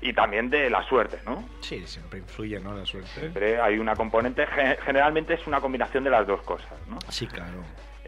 [0.01, 1.47] y también de la suerte, ¿no?
[1.61, 2.73] Sí, siempre influye, ¿no?
[2.73, 3.07] La suerte.
[3.19, 6.97] Siempre hay una componente, ge- generalmente es una combinación de las dos cosas, ¿no?
[7.09, 7.61] Sí, claro.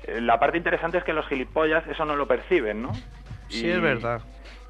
[0.04, 2.94] Eh, La parte interesante es que los gilipollas eso no lo perciben, ¿no?
[3.50, 4.22] Sí, es verdad.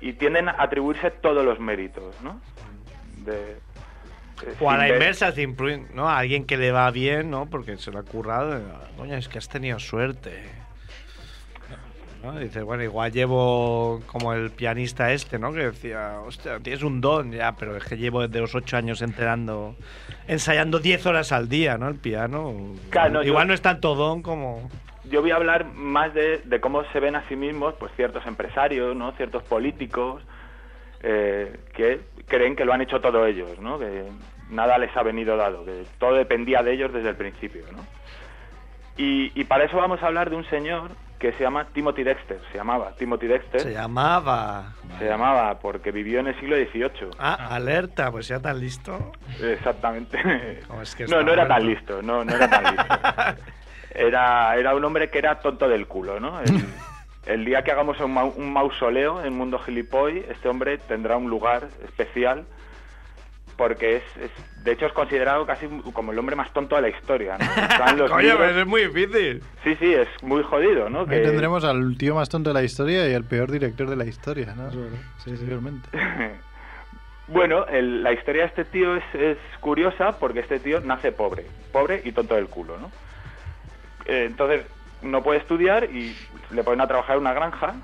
[0.02, 2.42] Y tienden a atribuirse todos los méritos, ¿no?
[3.26, 5.34] De, eh, O a la ver- inversa,
[5.94, 6.08] ¿no?
[6.10, 7.46] A alguien que le va bien, ¿no?
[7.48, 8.58] Porque se lo ha currado.
[8.58, 8.62] eh,
[8.98, 10.44] Coño, es que has tenido suerte.
[12.24, 12.40] ¿No?
[12.40, 15.54] Dices, bueno, igual llevo como el pianista este, ¿no?
[15.54, 19.04] Que decía, hostia, tienes un don, ya, pero es que llevo desde los ocho años
[19.04, 19.76] entrenando,
[20.28, 21.88] ensayando 10 horas al día, ¿no?
[21.88, 22.74] El piano.
[22.90, 24.70] Claro, no, igual yo- no es tanto don como...
[25.08, 28.26] Yo voy a hablar más de, de cómo se ven a sí mismos pues ciertos
[28.26, 29.12] empresarios, ¿no?
[29.12, 30.24] Ciertos políticos
[31.04, 33.80] eh, que creen que lo han hecho todo ellos, ¿no?
[33.80, 34.10] Que
[34.50, 37.86] nada les ha venido dado, que todo dependía de ellos desde el principio, ¿no?
[38.98, 42.40] Y, y para eso vamos a hablar de un señor que se llama Timothy Dexter,
[42.52, 43.62] se llamaba Timothy Dexter.
[43.62, 44.74] Se llamaba.
[45.00, 47.12] Se llamaba porque vivió en el siglo XVIII.
[47.20, 49.12] Ah, alerta, pues ya tan listo.
[49.42, 50.62] Exactamente.
[50.70, 52.86] Oh, es que no, no era listo, no, no era tan listo.
[53.98, 56.42] Era, era un hombre que era tonto del culo, ¿no?
[56.42, 56.66] El,
[57.26, 61.30] el día que hagamos un, mau- un mausoleo en Mundo Gilipoy, este hombre tendrá un
[61.30, 62.46] lugar especial
[63.58, 66.90] porque es, es- de hecho es considerado casi como el hombre más tonto de la
[66.90, 67.46] historia, ¿no?
[68.10, 69.42] Coño, libros- pero es muy difícil.
[69.64, 71.02] Sí, sí, es muy jodido, ¿no?
[71.02, 73.96] Ahí Que- tendremos al tío más tonto de la historia y el peor director de
[73.96, 74.72] la historia, ¿no?
[74.72, 74.78] Sí,
[75.26, 75.90] Posteriormente.
[77.28, 81.46] Bueno, el- la historia de este tío es, es curiosa porque este tío nace pobre,
[81.72, 82.92] pobre y tonto del culo, ¿no?
[84.06, 84.64] Eh, entonces
[85.02, 86.16] no puede estudiar y
[86.52, 87.76] le ponen a trabajar en una granja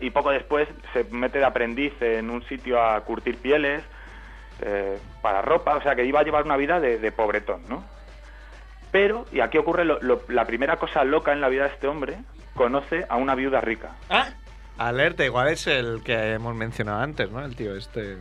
[0.00, 3.82] y poco después se mete de aprendiz en un sitio a curtir pieles
[4.60, 7.84] eh, para ropa, o sea que iba a llevar una vida de, de pobretón, ¿no?
[8.90, 11.88] Pero, y aquí ocurre lo- lo- la primera cosa loca en la vida de este
[11.88, 12.18] hombre,
[12.54, 13.90] conoce a una viuda rica.
[14.78, 17.44] Alerta, igual es el que hemos mencionado antes, ¿no?
[17.44, 18.16] El tío este.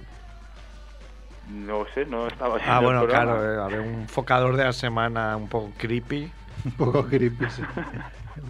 [1.49, 5.36] No sé, no estaba Ah, bueno, claro, eh, a ver, un focador de la semana
[5.36, 6.32] un poco creepy.
[6.65, 7.62] Un poco creepy, sí.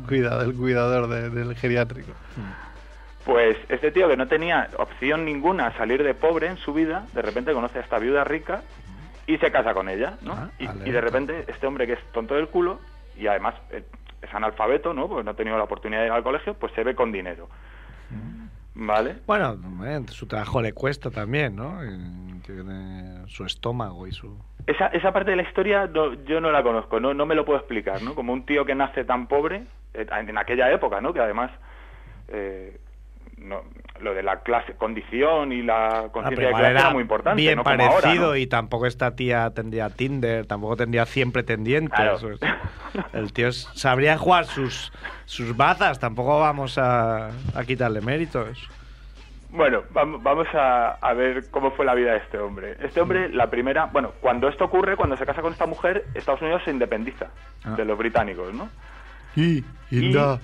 [0.07, 2.13] Cuidado, el cuidador de- del geriátrico.
[3.25, 7.07] Pues este tío que no tenía opción ninguna a salir de pobre en su vida,
[7.13, 8.61] de repente conoce a esta viuda rica
[9.25, 10.33] y se casa con ella, ¿no?
[10.33, 12.79] Ah, y, de repente este hombre que es tonto del culo
[13.17, 13.83] y además eh,
[14.21, 15.07] es analfabeto, ¿no?
[15.07, 17.47] Porque no ha tenido la oportunidad de ir al colegio, pues se ve con dinero.
[18.75, 19.17] ¿Vale?
[19.27, 19.55] Bueno,
[19.85, 21.79] eh, su trabajo le cuesta también, ¿no?
[22.45, 24.35] Tiene su estómago y su...
[24.65, 27.45] Esa, esa parte de la historia no- yo no la conozco, no, no me lo
[27.45, 28.15] puedo explicar, ¿no?
[28.15, 31.13] Como un tío que nace tan pobre, eh, en aquella época, ¿no?
[31.13, 31.51] Que además
[32.29, 32.79] eh,
[33.43, 33.61] no,
[33.99, 37.41] lo de la clase, condición y la Ah, conciencia de clase era era muy importante,
[37.41, 38.35] bien parecido ahora, ¿no?
[38.35, 41.93] y tampoco esta tía tendría Tinder, tampoco tendría 100 pretendientes.
[41.95, 42.19] Claro.
[43.13, 44.91] El tío es- sabría jugar sus,
[45.25, 48.69] sus bazas, tampoco vamos a, a quitarle méritos.
[49.49, 52.75] Bueno, vam- vamos a, a ver cómo fue la vida de este hombre.
[52.81, 56.41] Este hombre, la primera, bueno, cuando esto ocurre, cuando se casa con esta mujer, Estados
[56.41, 57.27] Unidos se independiza
[57.63, 57.75] Ah.
[57.77, 58.67] de los británicos, ¿no?
[59.35, 60.39] Y, Hilda.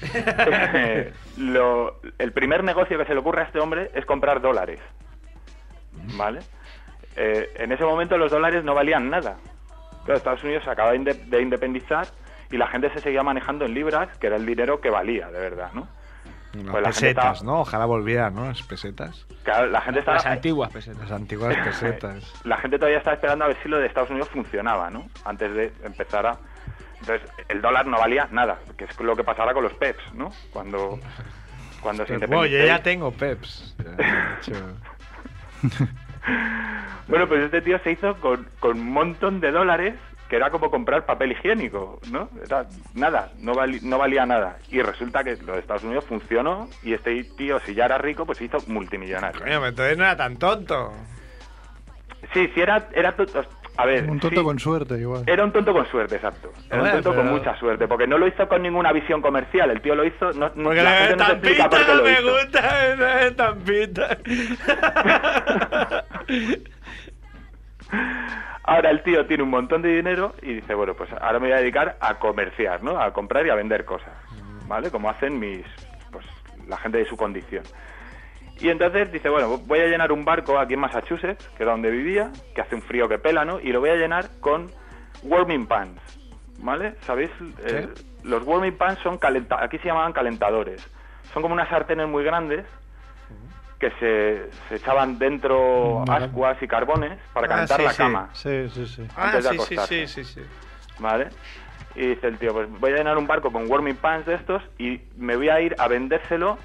[1.38, 4.80] Lo- el primer negocio que se le ocurre a este hombre es comprar dólares,
[6.16, 6.40] ¿vale?
[7.16, 9.36] Eh, en ese momento los dólares no valían nada.
[10.04, 12.06] Claro, Estados Unidos se acaba de, inde- de independizar
[12.50, 15.38] y la gente se seguía manejando en libras, que era el dinero que valía, de
[15.40, 15.86] verdad, ¿no?
[16.54, 17.60] Unas Pues pesetas, estaba- ¿no?
[17.60, 18.46] Ojalá volvieran, ¿no?
[18.46, 19.24] Las pesetas.
[19.44, 20.16] Claro, la gente estaba...
[20.16, 21.00] Las antiguas pesetas.
[21.02, 22.34] Las antiguas pesetas.
[22.44, 25.06] la gente todavía está esperando a ver si lo de Estados Unidos funcionaba, ¿no?
[25.24, 26.38] Antes de empezar a...
[27.00, 30.30] Entonces, el dólar no valía nada, que es lo que pasará con los PEPs, ¿no?
[30.52, 30.98] Cuando,
[31.80, 32.66] cuando se Pues, bueno, yo independicen.
[32.66, 33.74] ya tengo Peps.
[37.08, 39.94] Bueno, pues este tío se hizo con, con un montón de dólares
[40.28, 42.28] que era como comprar papel higiénico, ¿no?
[42.44, 44.58] Era nada, no, vali- no valía nada.
[44.68, 48.24] Y resulta que lo de Estados Unidos funcionó y este tío, si ya era rico,
[48.26, 49.40] pues se hizo multimillonario.
[49.40, 50.92] Coño, pero entonces no era tan tonto.
[52.32, 53.42] Sí, sí, era, era tonto.
[53.76, 55.22] A ver, Un tonto sí, con suerte, igual.
[55.26, 56.52] Era un tonto con suerte, exacto.
[56.70, 59.70] Era un tonto con mucha suerte, porque no lo hizo con ninguna visión comercial.
[59.70, 60.32] El tío lo hizo.
[60.32, 62.22] No, no- Porque la la gente no por lo me hizo.
[62.32, 64.18] gusta, la estampita.
[68.64, 71.52] Ahora el tío tiene un montón de dinero y dice, bueno, pues ahora me voy
[71.56, 73.00] a dedicar a comerciar, ¿no?
[73.00, 74.12] A comprar y a vender cosas,
[74.68, 74.90] ¿vale?
[74.90, 75.64] Como hacen mis,
[76.12, 76.24] pues,
[76.68, 77.64] la gente de su condición.
[78.60, 81.90] Y entonces dice, bueno, voy a llenar un barco aquí en Massachusetts, que era donde
[81.90, 83.58] vivía, que hace un frío que pela, ¿no?
[83.60, 84.70] Y lo voy a llenar con
[85.22, 85.98] warming pans,
[86.58, 86.94] ¿vale?
[87.06, 87.30] ¿Sabéis?
[87.64, 87.88] Eh,
[88.22, 90.86] los warming pans son calenta aquí se llamaban calentadores.
[91.32, 92.66] Son como unas sartenes muy grandes
[93.78, 96.26] que se, se echaban dentro Vale.
[96.26, 97.96] ascuas y carbones para Ah, calentar sí, la sí.
[97.96, 98.28] cama.
[98.34, 99.06] Sí, sí, sí.
[99.16, 100.06] Ah, Antes de sí, sí, acostarse.
[100.06, 100.46] sí, sí, sí.
[100.98, 101.28] ¿Vale?
[101.94, 104.62] Y dice el tío, pues voy a llenar un barco con warming pans de estos
[104.78, 106.58] y me voy a ir a vendérselo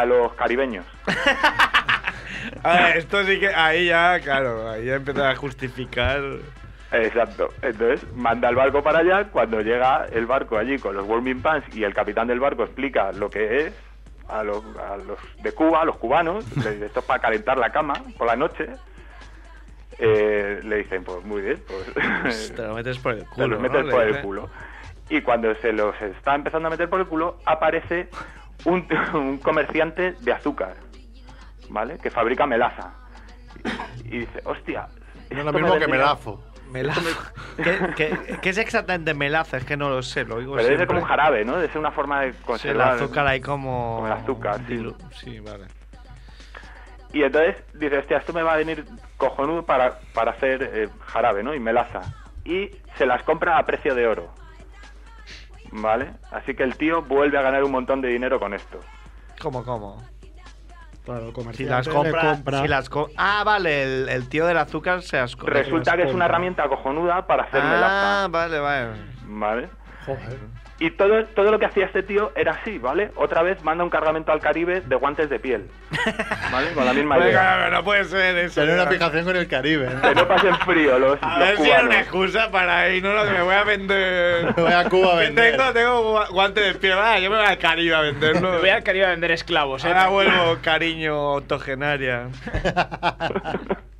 [0.00, 0.84] a los caribeños.
[2.64, 3.48] A ver, esto sí que.
[3.48, 6.20] Ahí ya, claro, ahí ya empieza a justificar.
[6.90, 7.48] Exacto.
[7.62, 9.28] Entonces manda el barco para allá.
[9.30, 13.12] Cuando llega el barco allí con los warming pans y el capitán del barco explica
[13.12, 13.74] lo que es
[14.28, 17.94] a los, a los de Cuba, a los cubanos, esto es para calentar la cama
[18.18, 18.66] por la noche.
[19.98, 23.46] Eh, le dicen, pues muy bien, pues Te lo metes por el culo.
[23.48, 23.68] los ¿no?
[23.68, 24.50] metes por el culo.
[25.08, 28.08] Y cuando se los está empezando a meter por el culo, aparece
[28.64, 30.76] un, un comerciante de azúcar,
[31.68, 31.98] ¿vale?
[31.98, 32.92] Que fabrica melaza.
[34.04, 34.88] Y, y dice, hostia.
[35.30, 36.44] No es lo me mismo que melazo.
[36.70, 37.32] Melaza.
[37.62, 39.58] ¿Qué, qué, qué es exactamente melaza?
[39.58, 40.86] Es que no lo sé, lo oigo Pero debe ser siempre.
[40.86, 41.56] como un jarabe, ¿no?
[41.56, 42.94] Debe ser una forma de Sí, el conservar.
[42.94, 43.96] azúcar ahí como...
[43.96, 44.74] Como el azúcar, sí.
[44.78, 45.66] dilu- Sí, vale.
[47.12, 48.86] Y entonces dice, hostia, esto me va a venir
[49.18, 51.54] cojonudo para, para hacer eh, jarabe, ¿no?
[51.54, 52.00] Y melaza.
[52.44, 54.32] Y se las compra a precio de oro.
[55.72, 56.12] ¿Vale?
[56.30, 58.78] Así que el tío vuelve a ganar un montón de dinero con esto.
[59.40, 59.96] ¿Cómo, cómo?
[61.04, 64.56] Claro, el Si las compra, compra- si las co- ah, vale, el, el tío del
[64.56, 68.90] azúcar se las Resulta que es una herramienta cojonuda para hacer melaza, Ah, vale, vale.
[69.24, 69.68] ¿vale?
[70.06, 70.38] Joder.
[70.84, 73.12] Y todo, todo lo que hacía este tío era así, ¿vale?
[73.14, 75.68] Otra vez manda un cargamento al Caribe de guantes de piel,
[76.50, 76.72] ¿vale?
[76.72, 77.68] Con la misma idea.
[77.70, 78.60] No puede ser eso.
[78.62, 78.98] Tener una ¿verdad?
[78.98, 79.86] fijación con el Caribe.
[79.94, 80.02] ¿no?
[80.02, 81.84] Que no pasen frío los, A los ver si era cubanos.
[81.86, 84.44] una excusa para ir, no, no, que me voy a vender.
[84.56, 85.56] Me voy a Cuba a vender.
[85.56, 88.50] Tengo, tengo gua- guante de piel, ah, yo me voy al Caribe a venderlo.
[88.50, 89.88] Me voy al Caribe a vender esclavos, ¿eh?
[89.88, 92.26] Ahora vuelvo, cariño octogenaria.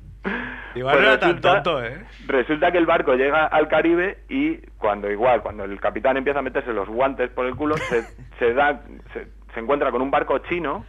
[0.75, 2.05] Igual Pues no era tan resulta- tonto, ¿eh?
[2.25, 6.41] Resulta que el barco llega al Caribe y cuando igual, cuando el capitán empieza a
[6.41, 8.01] meterse los guantes por el culo, se,
[8.39, 8.81] se da,
[9.13, 10.85] se, se encuentra con un barco chino,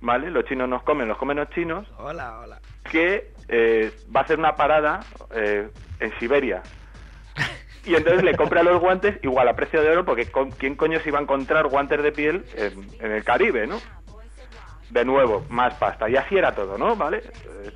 [0.00, 0.30] ¿vale?
[0.30, 2.58] Los chinos nos comen, los comen los chinos, Hola, hola.
[2.90, 5.00] que eh, va a hacer una parada
[5.34, 5.68] eh,
[6.00, 6.62] en Siberia.
[7.84, 11.00] Y entonces le compra los guantes igual a precio de oro, porque con- ¿quién coño
[11.00, 13.80] se iba a encontrar guantes de piel en, en el Caribe, no?
[14.90, 16.08] De nuevo, más pasta.
[16.08, 16.94] Y así era todo, ¿no?
[16.94, 17.16] ¿Vale?
[17.18, 17.72] Eh,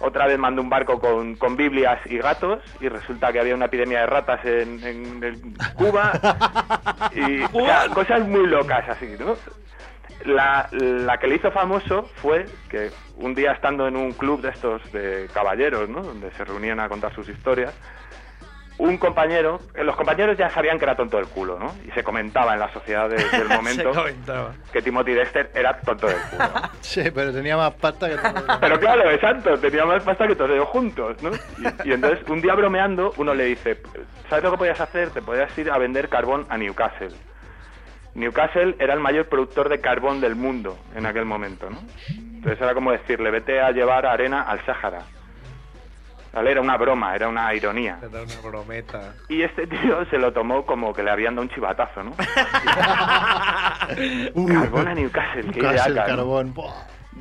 [0.00, 3.66] otra vez mandó un barco con, con Biblias y gatos y resulta que había una
[3.66, 6.12] epidemia de ratas en, en Cuba.
[7.14, 9.34] Y o sea, cosas muy locas así, ¿no?
[10.24, 14.50] La, la que le hizo famoso fue que un día estando en un club de
[14.50, 16.02] estos de caballeros, ¿no?
[16.02, 17.74] Donde se reunían a contar sus historias,
[18.78, 21.74] un compañero, eh, los compañeros ya sabían que era tonto del culo, ¿no?
[21.86, 23.90] Y se comentaba en la sociedad de- del momento
[24.72, 26.44] que Timothy Dexter era tonto del culo.
[26.80, 28.58] Sí, pero tenía más pasta que todo.
[28.60, 31.30] Pero claro, exacto, tenía más pasta que todos ellos juntos, ¿no?
[31.84, 33.82] Y, y entonces, un día bromeando, uno le dice,
[34.30, 35.10] ¿sabes lo que podías hacer?
[35.10, 37.10] Te podías ir a vender carbón a Newcastle.
[38.14, 41.78] Newcastle era el mayor productor de carbón del mundo en aquel momento, ¿no?
[42.08, 45.02] Entonces era como decirle, vete a llevar arena al Sáhara.
[46.32, 46.50] ¿Vale?
[46.50, 47.98] Era una broma, era una ironía.
[48.02, 49.14] Una brometa.
[49.28, 52.12] Y este tío se lo tomó como que le habían dado un chivatazo, ¿no?
[54.46, 55.94] carbón a Newcastle, el ideaca, ¿no?
[55.94, 56.54] carbón.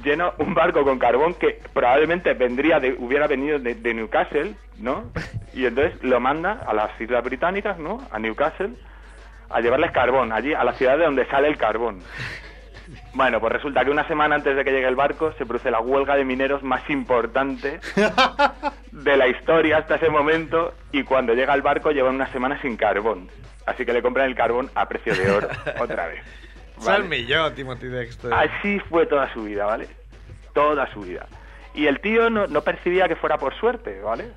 [0.04, 5.06] Lleno un barco con carbón que probablemente vendría de, hubiera venido de, de Newcastle, ¿no?
[5.54, 8.02] Y entonces lo manda a las Islas Británicas, ¿no?
[8.12, 8.74] A Newcastle,
[9.50, 12.02] a llevarles carbón, allí, a la ciudad de donde sale el carbón.
[13.13, 15.80] Bueno, pues resulta que una semana antes de que llegue el barco se produce la
[15.80, 17.80] huelga de mineros más importante
[18.91, 22.78] de la historia hasta ese momento y cuando llega el barco llevan una semana sin
[22.78, 23.30] carbón.
[23.65, 25.47] Así que le compran el carbón a precio de oro
[25.80, 26.23] otra vez.
[26.78, 26.86] ¿vale?
[26.86, 28.34] Salmilló, Timothy Dexter.
[28.34, 29.88] Así fue toda su vida, ¿vale?
[30.54, 31.28] Toda su vida.
[31.73, 34.32] Y el tío no, no percibía que fuera por suerte, ¿vale?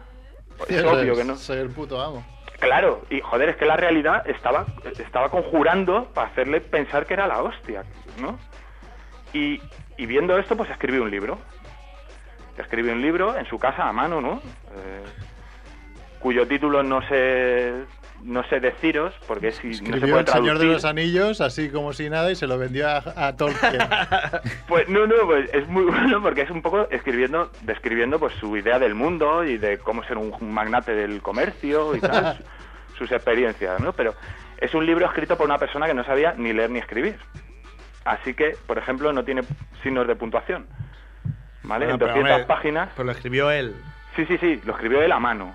[0.58, 1.36] Pues es obvio que no.
[1.36, 2.24] Soy el puto amo.
[2.60, 4.66] Claro, y joder, es que la realidad estaba,
[4.98, 7.84] estaba conjurando para hacerle pensar que era la hostia,
[8.20, 8.38] ¿no?
[9.32, 9.60] Y,
[9.96, 11.38] y viendo esto, pues escribió un libro.
[12.58, 14.34] Escribió un libro en su casa a mano, ¿no?
[14.74, 15.04] Eh,
[16.18, 17.72] cuyo título no sé,
[18.22, 21.70] no sé deciros, porque si no se Escribió puede El Señor de los Anillos, así
[21.70, 23.78] como si nada, y se lo vendió a, a Tolkien.
[24.68, 28.56] Pues no, no, pues es muy bueno porque es un poco escribiendo, describiendo pues su
[28.56, 32.36] idea del mundo y de cómo ser un magnate del comercio y tal,
[32.94, 33.92] su- sus experiencias, ¿no?
[33.94, 34.14] Pero
[34.58, 37.18] es un libro escrito por una persona que no sabía ni leer ni escribir.
[38.04, 39.42] Así que, por ejemplo, no tiene
[39.82, 40.66] signos de puntuación.
[41.62, 41.86] ¿Vale?
[41.86, 42.88] Bueno, en pero, 200 hombre, páginas.
[42.96, 43.74] Pues lo escribió él.
[44.16, 45.54] Sí, sí, sí, lo escribió él a mano.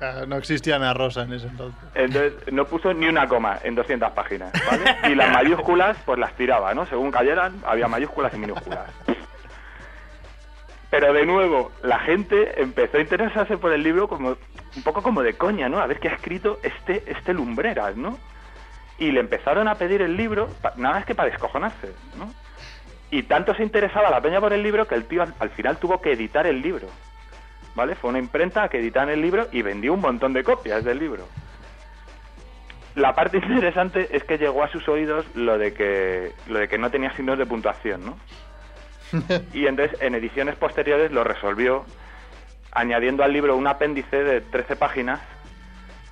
[0.00, 1.80] Ah, No existía Ana Rosa en ese entonces.
[1.94, 4.96] Entonces, no puso ni una coma en 200 páginas, ¿vale?
[5.12, 6.86] Y las mayúsculas, pues las tiraba, ¿no?
[6.86, 8.90] Según cayeran, había mayúsculas y minúsculas.
[10.90, 14.36] Pero de nuevo, la gente empezó a interesarse por el libro como
[14.76, 15.78] un poco como de coña, ¿no?
[15.78, 18.18] A ver qué ha escrito este, este Lumbreras, ¿no?
[18.98, 22.32] Y le empezaron a pedir el libro, nada más que para descojonarse, ¿no?
[23.10, 25.78] Y tanto se interesaba la peña por el libro que el tío al, al final
[25.78, 26.88] tuvo que editar el libro.
[27.74, 27.96] ¿Vale?
[27.96, 31.26] Fue una imprenta que editaron el libro y vendió un montón de copias del libro.
[32.94, 36.78] La parte interesante es que llegó a sus oídos lo de que lo de que
[36.78, 38.16] no tenía signos de puntuación, ¿no?
[39.52, 41.84] Y entonces en ediciones posteriores lo resolvió
[42.72, 45.20] añadiendo al libro un apéndice de 13 páginas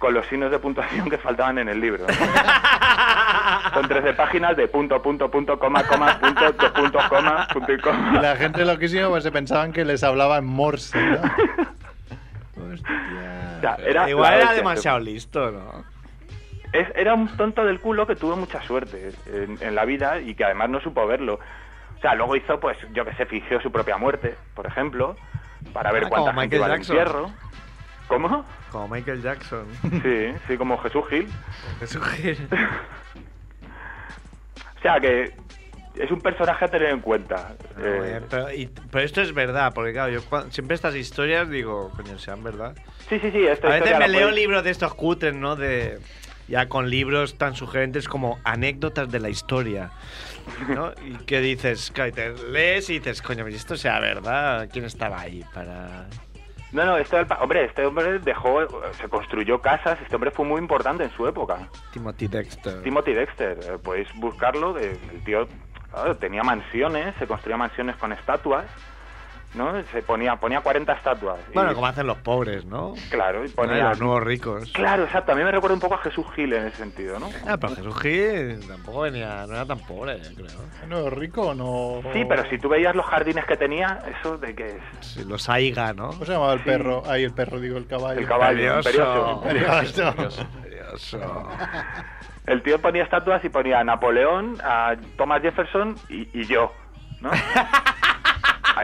[0.02, 2.04] con los signos de puntuación que faltaban en el libro.
[2.08, 2.12] ¿no?
[3.74, 7.76] Son 13 páginas de punto, punto, punto, coma, coma, punto, dos puntos, coma, punto y
[7.76, 8.20] Y coma.
[8.20, 11.20] la gente loquísima pues se pensaban que les hablaba en Morse, ¿no?
[12.56, 14.56] O sea, era Igual era hostia.
[14.56, 15.84] demasiado listo, ¿no?
[16.72, 20.34] Es- era un tonto del culo que tuvo mucha suerte en, en la vida y
[20.34, 21.34] que además no supo verlo.
[21.96, 25.14] O sea, luego hizo, pues, yo que sé, fingió su propia muerte, por ejemplo,
[25.72, 27.36] para ver Ah, cuánta gente Michael iba al Jackson.
[28.12, 28.44] ¿Cómo?
[28.70, 29.66] Como Michael Jackson.
[30.02, 31.28] Sí, sí, como Jesús Gil.
[31.80, 32.48] Jesús Gil.
[34.78, 35.32] O sea, que
[35.96, 37.54] es un personaje a tener en cuenta.
[37.76, 41.90] No, Eh, pero, y- pero esto es verdad, porque claro, yo siempre estas historias digo,
[41.94, 42.74] coño, sean verdad.
[43.08, 45.54] sí, sí, sí, esta A veces me leo libros de estos cutres, ¿no?
[45.54, 46.00] De...
[46.48, 49.90] ya con libros tan sugerentes como anécdotas de la historia.
[50.68, 50.90] ¿no?
[51.06, 54.68] Y que dices, claro, y te lees y dices, coño, ¿y esto sea verdad?
[54.72, 56.06] ¿Quién estaba ahí para...?
[56.72, 58.60] No, no, este, hombre, este hombre dejó,
[58.92, 61.68] se construyó casas, este hombre fue muy importante en su época.
[61.92, 62.82] Timothy Dexter.
[62.82, 65.46] Timothy Dexter, eh, podéis buscarlo, el tío
[65.90, 68.64] claro, tenía mansiones, se construía mansiones con estatuas,
[69.54, 69.82] ¿no?
[69.92, 71.38] Se ponía, ponía 40 estatuas.
[71.50, 72.94] y- Bueno, como hacen los pobres, ¿no?
[73.10, 73.54] Claro, y ¿No?
[73.54, 73.90] ponía...
[73.90, 74.70] los nuevos ricos.
[74.72, 77.28] Claro, exacto, a mí me recuerda un poco a Jesús Gil en ese sentido, ¿no?
[77.46, 80.48] Ah, pero Jesús Gil tampoco venía, no era tan pobre, creo.
[80.88, 82.00] ¿No es rico o no?
[82.12, 84.82] Sí, pero si tú veías los jardines que tenía, eso de qué es...
[85.06, 86.08] Sí, los Aiga, ¿no?
[86.08, 86.64] ¿Cómo se llamaba el Sí.
[86.64, 87.02] perro?
[87.06, 88.20] Ahí el perro, digo, el caballo.
[88.20, 89.40] El caballo, Imperioso.
[89.44, 90.02] imperioso.
[90.12, 90.40] Imperioso.
[90.56, 91.48] Imperioso.
[92.46, 96.72] El tío ponía estatuas y ponía a Napoleón, a Thomas Jefferson y, y yo,
[97.20, 97.30] ¿no?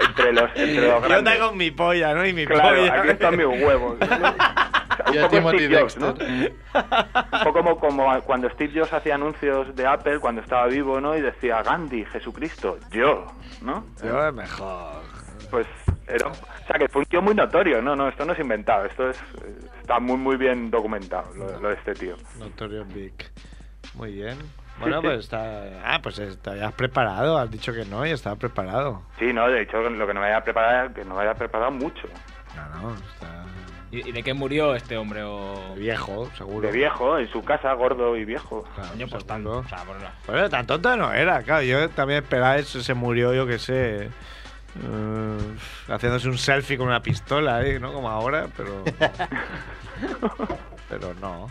[0.09, 1.53] entre los, entre los Yo grandes.
[1.55, 2.27] mi polla, ¿no?
[2.27, 3.01] Y mi Claro, polla.
[3.01, 3.97] aquí están mis huevos.
[4.01, 6.09] Un poco Steve Jobs, ¿no?
[6.09, 11.17] Un poco como, como cuando Steve Jobs hacía anuncios de Apple cuando estaba vivo, ¿no?
[11.17, 13.27] Y decía Gandhi, Jesucristo, yo,
[13.63, 13.87] ¿no?
[14.03, 15.03] Yo es mejor.
[15.51, 15.67] Pues
[16.07, 16.35] era, o
[16.67, 19.17] sea que fue un tío muy notorio, no, no, esto no es inventado, esto es
[19.17, 22.17] eh, está muy muy bien documentado lo, lo de este tío.
[22.39, 23.15] Notorious Big.
[23.95, 24.37] Muy bien.
[24.81, 25.63] Bueno, pues está.
[25.85, 27.39] Ah, pues ya has preparado.
[27.39, 29.03] Has dicho que no y estaba preparado.
[29.19, 31.71] Sí, no, de hecho lo que no me había preparado, que no me había preparado
[31.71, 32.07] mucho.
[32.57, 33.45] No, no, está.
[33.91, 35.75] ¿Y, y de qué murió este hombre o...?
[35.75, 36.67] Viejo, seguro.
[36.67, 38.65] De viejo, en su casa, gordo y viejo.
[38.75, 39.47] Claro, Coño, pues tan...
[39.47, 41.63] O sea, por la- Pero tan tonto no era, claro.
[41.63, 42.83] Yo también esperaba eso.
[42.83, 44.03] Se murió, yo qué sé.
[44.03, 44.09] eh,
[45.89, 47.81] haciéndose un selfie con una pistola, ¿eh?
[47.81, 47.95] ¿no?
[47.95, 48.85] Como ahora, pero.
[50.89, 51.49] pero no.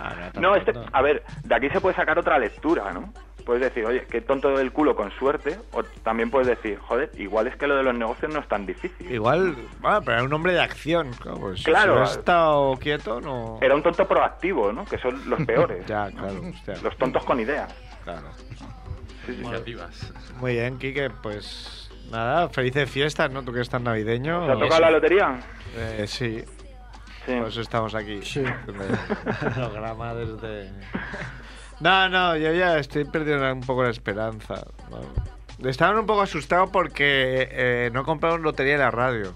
[0.00, 3.12] Ah, No, este, a ver, de aquí se puede sacar otra lectura, ¿no?
[3.44, 7.46] Puedes decir, oye, qué tonto del culo con suerte, o también puedes decir, joder, igual
[7.48, 9.10] es que lo de los negocios no es tan difícil.
[9.10, 11.10] Igual, bueno, pero era un hombre de acción.
[11.20, 11.92] Claro, pues, Claro.
[11.94, 13.58] Si hubiera estado quieto, no.
[13.60, 14.84] Era un tonto proactivo, ¿no?
[14.84, 15.84] Que son los peores.
[15.86, 16.40] Ya, claro.
[16.48, 17.74] hostia, Los tontos con ideas.
[18.04, 18.28] claro.
[19.26, 20.12] Sí, sí.
[20.40, 23.42] Muy bien, Kike, pues nada, felices fiestas, ¿no?
[23.42, 24.46] Tú que tan navideño.
[24.46, 25.38] ¿Te ha tocado la lotería?
[25.76, 26.42] Eh, sí,
[27.26, 27.32] Sí.
[27.38, 28.20] por eso estamos aquí.
[28.22, 28.42] Sí.
[29.54, 30.70] Programa desde...
[31.80, 34.66] No, no, yo ya estoy perdiendo un poco la esperanza.
[35.64, 39.32] Estaban un poco asustados porque eh, no compraron lotería en la radio.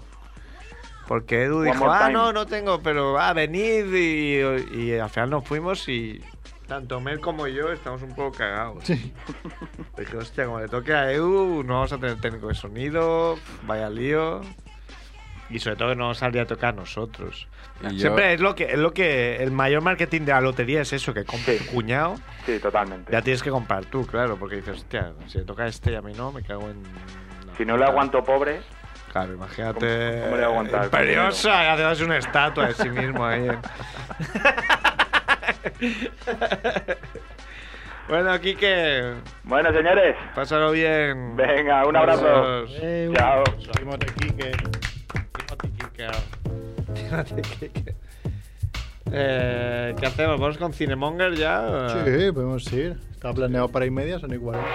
[1.07, 2.13] Porque Edu One dijo, ah, time".
[2.13, 6.21] no, no tengo, pero ah, venid y, y al final nos fuimos y
[6.67, 8.83] tanto Mel como yo estamos un poco cagados.
[8.83, 9.13] Sí.
[9.97, 13.89] Dije, hostia, como le toque a Edu, no vamos a tener técnico de sonido, vaya
[13.89, 14.41] lío.
[15.49, 17.47] Y sobre todo que no nos saldría a tocar a nosotros.
[17.81, 20.81] Y yo- Siempre es lo que es lo que el mayor marketing de la lotería
[20.81, 21.59] es eso, que compra Sí.
[21.65, 22.15] tu cuñado,
[22.45, 23.11] Sí, totalmente.
[23.11, 25.95] ya tienes que comprar tú, claro, porque dices, hostia, si le toca a este y
[25.95, 26.81] a mí no, me cago en.
[27.57, 28.61] Si no le aguanto pobre,
[29.11, 30.23] Claro, imagínate.
[30.29, 33.47] ¿Cómo- cómo le Imperiosa, y haces una estatua de sí mismo ahí.
[38.09, 41.33] bueno, Kike, bueno, señores, pásalo bien.
[41.37, 42.27] venga, un abrazo.
[42.27, 43.15] Adiós.
[43.15, 43.43] Chao.
[43.77, 44.51] Timothy Kike.
[45.95, 46.93] Timothy Kike.
[46.95, 47.95] Timothy Kike.
[49.11, 50.39] Eh, ¿Qué hacemos?
[50.39, 52.03] ¿Vamos con Cinemonger ya?
[52.03, 52.97] Sí, podemos ir.
[53.11, 54.67] Estaba planeado para y media, son y 40.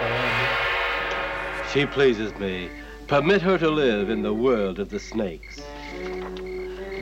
[1.72, 2.68] She pleases me.
[3.06, 5.60] Permit her to live in the world of the snakes.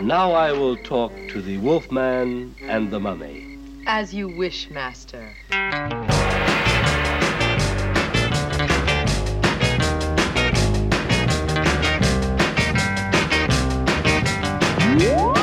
[0.01, 3.59] Now I will talk to the wolfman and the mummy.
[3.87, 5.35] As you wish, master.
[14.97, 15.38] Si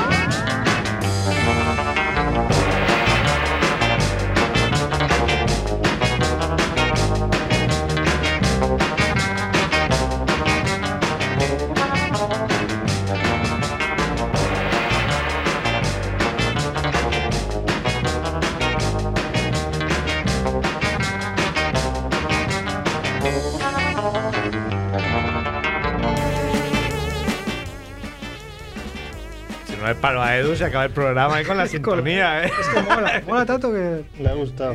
[29.86, 32.52] no es palo a Edu, se acaba el programa ahí con la sintonía, ¿eh?
[32.60, 34.74] Es que mola, mola tanto que Le ha gustado.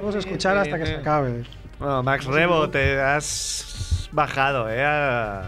[0.00, 1.44] vamos a escuchar hasta que se acabe.
[1.78, 4.82] Bueno, Max Rebo, te has bajado, ¿eh?
[4.84, 5.42] A,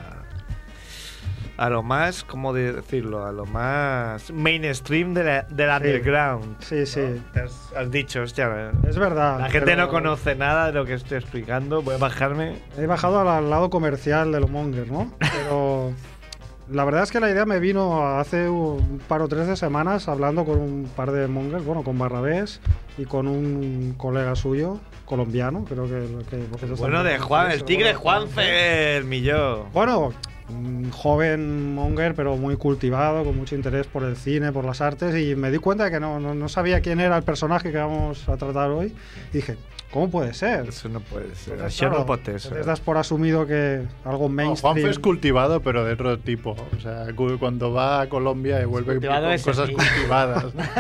[1.57, 3.27] a lo más, ¿cómo decirlo?
[3.27, 6.57] A lo más mainstream de la- del underground.
[6.61, 7.23] Sí, sí.
[7.35, 9.41] Te has, has dicho, hostia, Es verdad.
[9.41, 11.83] la gente no conoce nada de lo que estoy explicando.
[11.83, 12.59] Voy a bajarme.
[12.79, 15.13] He bajado al, al lado comercial de los Monger, ¿no?
[15.19, 15.93] Pero
[16.71, 20.09] la verdad es que la idea me vino hace un par o tres de semanas
[20.09, 22.61] hablando con un par de Mongers, bueno, con Barrabés
[22.97, 26.07] y con un colega suyo, colombiano, creo que...
[26.31, 29.65] que Bueno, de Juan, el tigre Juanfe, el millón.
[29.73, 30.13] Bueno,
[30.49, 35.17] un joven monger, pero muy cultivado, con mucho interés por el cine, por las artes,
[35.17, 37.79] y me di cuenta de que no, no, no sabía quién era el personaje que
[37.79, 38.95] vamos a tratar hoy.
[39.33, 39.57] Y dije,
[39.93, 40.69] ¿cómo puede ser?
[40.69, 41.55] Eso no puede ser.
[41.55, 42.35] Entonces, Això no claro, pot ser.
[42.37, 44.75] entonces das por asumido que algo No, mainstream...
[44.75, 46.57] Juanfe es cultivado, pero de otro tipo.
[46.77, 50.55] O sea, cu- cuando va a Colombia y vuelve Cultivado con es cosas cultivadas.
[50.55, 50.63] ¿no?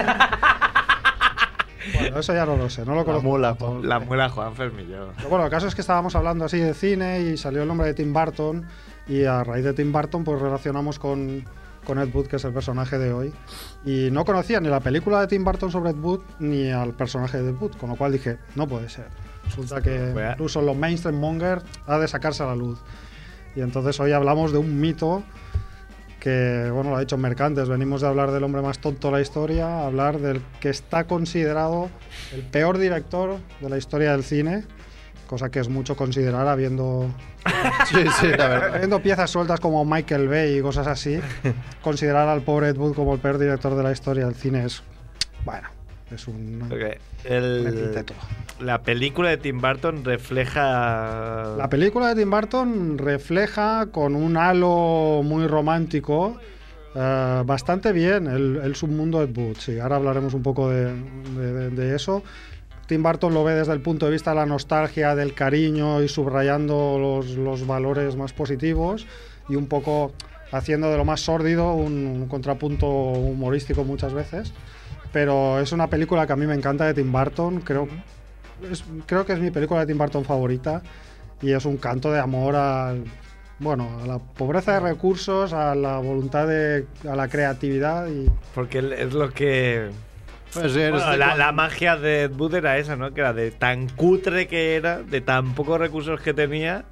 [1.95, 3.27] Bueno, eso ya no lo sé, no lo La conozco.
[3.29, 3.57] mula.
[3.83, 5.13] La Juan Fermillo.
[5.17, 7.87] Pero bueno, el caso es que estábamos hablando así de cine y salió el nombre
[7.87, 8.67] de Tim Burton
[9.09, 11.45] y a raíz de Tim Burton pues relacionamos con,
[11.85, 13.33] con Ed Wood, que es el personaje de hoy.
[13.85, 17.43] Y no conocía ni la película de Tim Burton sobre Ed Wood ni al personaje
[17.43, 19.07] de Ed Wood, con lo cual dije, no puede ser.
[19.45, 22.79] Resulta que Voy a- incluso los mainstream monger ha de sacarse a la luz.
[23.57, 25.23] Y entonces hoy hablamos de un mito
[26.21, 29.21] que, bueno, lo ha dicho Mercantes, venimos de hablar del hombre más tonto de la
[29.23, 31.89] historia, a hablar del que está considerado
[32.35, 34.65] el peor director de la historia del cine,
[35.31, 37.07] cosa que es mucho considerar habiendo,
[37.89, 38.75] Sí, sí, la verdad.
[38.75, 41.21] habiendo piezas sueltas como Michael Bay y cosas así,
[41.83, 44.83] considerar al pobre Ed Wood como el peor director de la historia del cine es,
[45.45, 45.69] bueno,
[46.11, 46.63] es un...
[46.63, 46.73] Un
[47.25, 47.95] el,
[48.61, 51.55] la película de Tim Burton refleja.
[51.57, 56.39] La película de Tim Burton refleja con un halo muy romántico
[56.95, 59.57] eh, bastante bien el, el submundo Ed Wood.
[59.59, 60.87] Sí, ahora hablaremos un poco de,
[61.37, 62.23] de- de- de eso.
[62.91, 66.09] Tim Burton lo ve desde el punto de vista de la nostalgia, del cariño y
[66.09, 69.07] subrayando los, los valores más positivos
[69.49, 70.13] y un poco
[70.51, 74.53] haciendo de lo más sórdido un, un contrapunto humorístico muchas veces.
[75.13, 77.61] Pero es una película que a mí me encanta de Tim Burton.
[77.61, 77.87] Creo,
[78.69, 80.83] es- creo que es mi película de Tim Burton favorita
[81.41, 83.05] y es un canto de amor al
[83.61, 88.79] bueno a la pobreza de recursos a la voluntad de a la creatividad y Porque
[88.99, 89.91] es lo que.
[90.55, 93.13] Bueno, este la, la magia de Ed Wood era esa, ¿no?
[93.15, 96.85] Que era de tan cutre que era, de tan pocos recursos que tenía,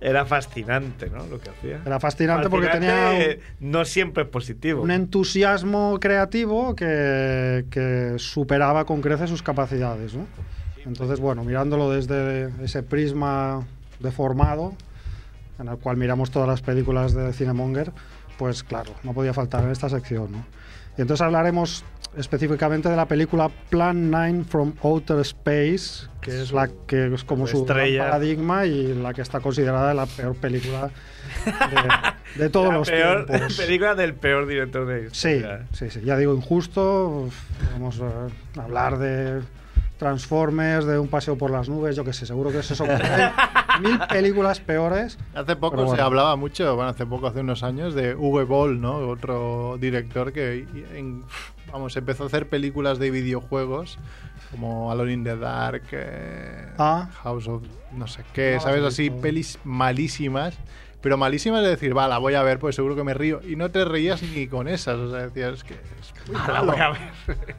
[0.00, 1.26] era fascinante, ¿no?
[1.26, 1.80] Lo que hacía.
[1.84, 4.80] era fascinante, porque tenía No siempre es positivo.
[4.82, 10.26] un, un entusiasmo creativo que, que superaba con creces sus capacidades ¿no?
[10.86, 13.66] entonces bueno mirándolo desde ese prisma
[13.98, 14.72] deformado
[15.58, 17.92] en el cual miramos todas las películas de Cinemonger
[18.38, 20.44] pues claro no podía faltar en esta sección ¿no?
[20.96, 21.84] y entonces hablaremos
[22.16, 27.46] específicamente de la película Plan 9 from Outer Space, que es la que es como
[27.46, 30.90] su paradigma y la que está considerada la peor película
[32.36, 33.56] de, de todos la los peor tiempos.
[33.56, 35.66] película del peor director de la Sí, historia.
[35.72, 36.00] sí, sí.
[36.04, 37.28] Ya digo, injusto.
[37.72, 38.00] Vamos
[38.56, 39.40] a hablar de
[40.00, 42.88] Transformers, de Un paseo por las nubes, yo qué sé, seguro que eso son
[43.82, 45.18] mil películas peores.
[45.34, 46.02] Hace poco se bueno.
[46.02, 48.96] hablaba mucho, bueno, hace poco, hace unos años, de Uwe Boll, ¿no?
[48.96, 51.22] Otro director que, en-
[51.70, 53.98] vamos, empezó a hacer películas de videojuegos
[54.50, 57.08] como Alone in the Dark, eh, Ah.
[57.22, 58.80] House of no sé qué, No, ¿sabes?
[58.94, 60.58] sí, Así, pelis malísimas.
[61.02, 63.40] Pero malísimas de decir, va, la voy a ver, pues seguro que me río.
[63.48, 66.72] Y no te reías ni con esas, o sea, decías que es muy Ah, la
[66.72, 67.56] voy a ver.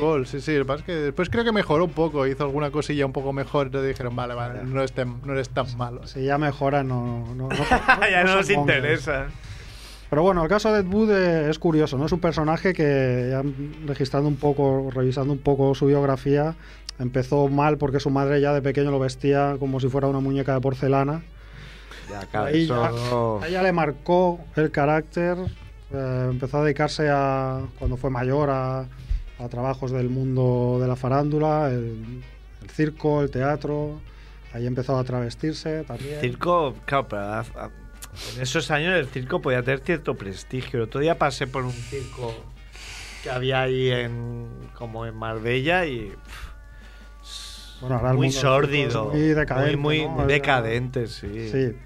[0.00, 0.54] Boll, sí, sí.
[0.56, 3.12] Lo que pasa es que después creo que mejoró un poco, hizo alguna cosilla un
[3.12, 3.66] poco mejor.
[3.66, 6.06] Entonces dijeron, vale, vale, no, eres tan- no eres tan malo.
[6.06, 7.56] Si ya mejora, no, no, no- no-
[8.10, 9.26] ya no nos interesa.
[10.08, 12.06] Pero bueno, el caso de Ed Wood es curioso, ¿no?
[12.06, 13.42] Es un personaje que, ya
[13.86, 16.56] registrando un poco, revisando un poco su biografía,
[16.98, 20.52] empezó mal porque su madre ya de pequeño lo vestía como si fuera una muñeca
[20.54, 21.22] de porcelana.
[22.10, 25.36] Ya, claro, Ahí ya- eso- a ella le marcó el carácter,
[25.92, 28.86] eh, empezó a dedicarse a, cuando fue mayor a,
[29.40, 32.22] a trabajos del mundo de la farándula, el,
[32.62, 34.00] el circo, el teatro,
[34.52, 36.20] ahí empezó a travestirse también.
[36.20, 37.70] Circo, claro, pero a- a-
[38.34, 40.78] en esos años el circo podía tener cierto prestigio.
[40.80, 42.34] El otro día pasé por un circo
[43.22, 49.20] que había ahí en como en Marbella y pff, Bueno, ahora el muy sórdido, muy
[49.28, 51.48] decadente, muy, decadente, sí.
[51.50, 51.76] Sí.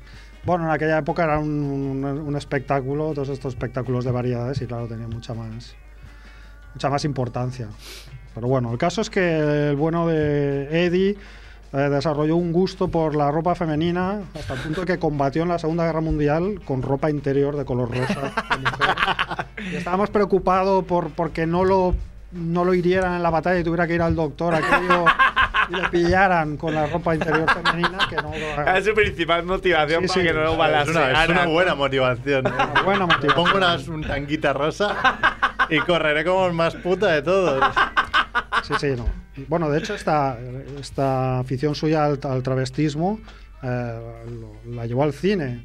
[0.45, 4.67] Bueno, en aquella época era un, un- un espectáculo, todos estos espectáculos de variedades, y
[4.67, 5.75] claro, tenía mucha más,
[6.75, 7.69] mucha más importancia.
[8.35, 11.17] Pero bueno, el caso es que el bueno de Eddie
[11.73, 15.49] eh, desarrolló un gusto por la ropa femenina hasta el punto de que combatió en
[15.49, 18.21] la Segunda Guerra Mundial con ropa interior de color rosa.
[18.51, 18.97] de mujer.
[19.73, 21.95] Y estaba más preocupado por porque no lo,
[22.33, 25.05] no lo hirieran en la batalla y tuviera que ir al doctor aquello
[25.71, 28.33] y le pillaran con la ropa interior femenina que no
[28.77, 30.27] Es su principal motivación Sí, para sí.
[30.27, 32.47] que no lo Es una, es una buena motivación.
[32.47, 32.51] ¿eh?
[32.73, 33.35] Una buena motivación.
[33.45, 34.95] Pongo unas- un tanguita rosa
[35.77, 37.63] y correré como el más puta de todos.
[38.63, 39.07] Sí, sí, no.
[39.49, 40.39] Bueno, de hecho, esta,
[40.81, 43.21] esta afición suya al, al travestismo
[43.63, 44.01] eh,
[44.65, 45.65] lo- la llevó al cine.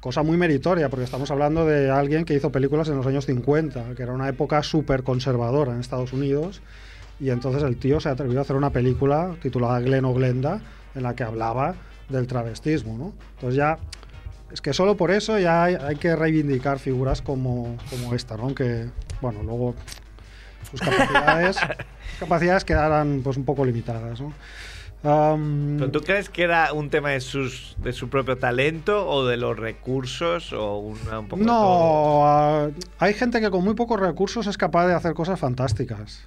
[0.00, 3.94] Cosa muy meritoria, porque estamos hablando de alguien que hizo películas en los años 50,
[3.94, 6.62] que era una época súper conservadora en Estados Unidos.
[7.20, 10.60] Y entonces el tío se atrevió a hacer una película titulada Glen o Glenda,
[10.94, 11.74] en la que hablaba
[12.08, 12.96] del travestismo.
[12.96, 13.12] ¿no?
[13.34, 13.76] Entonces ya
[14.50, 18.54] es que solo por eso ya hay, hay que reivindicar figuras como, como esta, ¿no?
[18.54, 18.86] Que,
[19.20, 19.74] bueno, luego
[20.70, 21.56] sus capacidades,
[22.20, 24.32] capacidades quedaran pues un poco limitadas, ¿no?
[25.02, 29.24] Am, ¿Pero tú crees que era un tema de, sus, de su propio talento o
[29.26, 31.54] de los recursos o una- un poco de todo?
[31.54, 32.68] no, ah,
[32.98, 36.22] hay gente que con muy pocos recursos es capaz de hacer cosas fantásticas.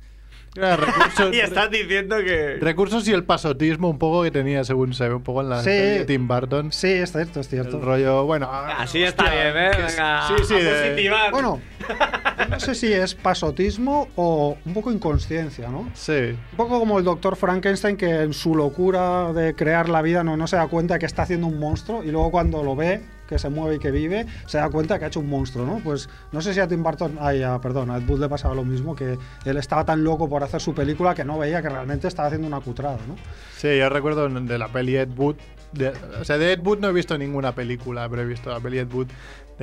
[1.33, 2.57] y estás diciendo que...
[2.61, 5.59] Recursos y el pasotismo un poco que tenía, según se ve, un poco en la
[5.59, 5.65] Sí.
[5.65, 6.71] serie de Tim Burton.
[6.71, 7.77] Sí, es cierto, es cierto.
[7.77, 8.49] El rollo, bueno...
[8.51, 9.71] Así está bien, ¿eh?
[9.77, 11.31] Venga, sí, sí, a de- positivar.
[11.31, 11.61] Bueno,
[12.49, 15.89] no sé si es pasotismo o un poco inconsciencia, ¿no?
[15.93, 16.11] Sí.
[16.51, 20.37] Un poco como el doctor Frankenstein que en su locura de crear la vida no,
[20.37, 23.01] no se da cuenta que está haciendo un monstruo y luego cuando lo ve,
[23.33, 25.79] que se mueve y que vive, se da cuenta que ha hecho un monstruo, ¿no?
[25.83, 28.53] Pues no sé si a Tim Burton, ay, a- perdón, a Ed Wood le pasaba
[28.55, 31.69] lo mismo, que él estaba tan loco por hacer su película que no veía que
[31.69, 33.15] realmente estaba haciendo una cutrada, ¿no?
[33.57, 35.35] Sí, yo recuerdo de la peli Ed Wood.
[35.73, 38.59] de- o sea, de Ed Wood no he visto ninguna película, pero he visto la
[38.59, 39.07] peli Ed Wood.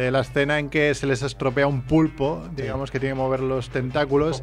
[0.00, 3.40] De la escena en que se les estropea un pulpo, digamos que tiene que mover
[3.40, 4.42] los tentáculos.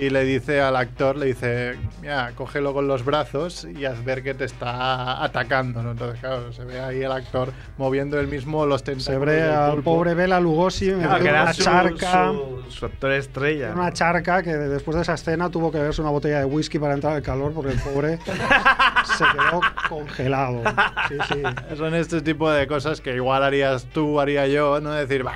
[0.00, 4.22] Y le dice al actor, le dice, mira, cógelo con los brazos y haz ver
[4.22, 5.82] que te está atacando.
[5.82, 5.90] ¿no?
[5.90, 9.26] Entonces, claro, se ve ahí el actor moviendo él mismo los Se tentáculos.
[9.26, 12.30] ve del al pobre Bela Lugosi Claro, que era una su, charca.
[12.32, 13.72] su- su actor estrella.
[13.74, 16.94] Una charca que después de esa escena tuvo que beberse una botella de whisky para
[16.94, 18.20] entrar al calor porque el pobre
[19.16, 20.62] se quedó congelado.
[21.08, 21.76] Sí, sí.
[21.76, 25.34] Son este tipo de cosas que igual harías tú, haría yo, no decir, "Bah,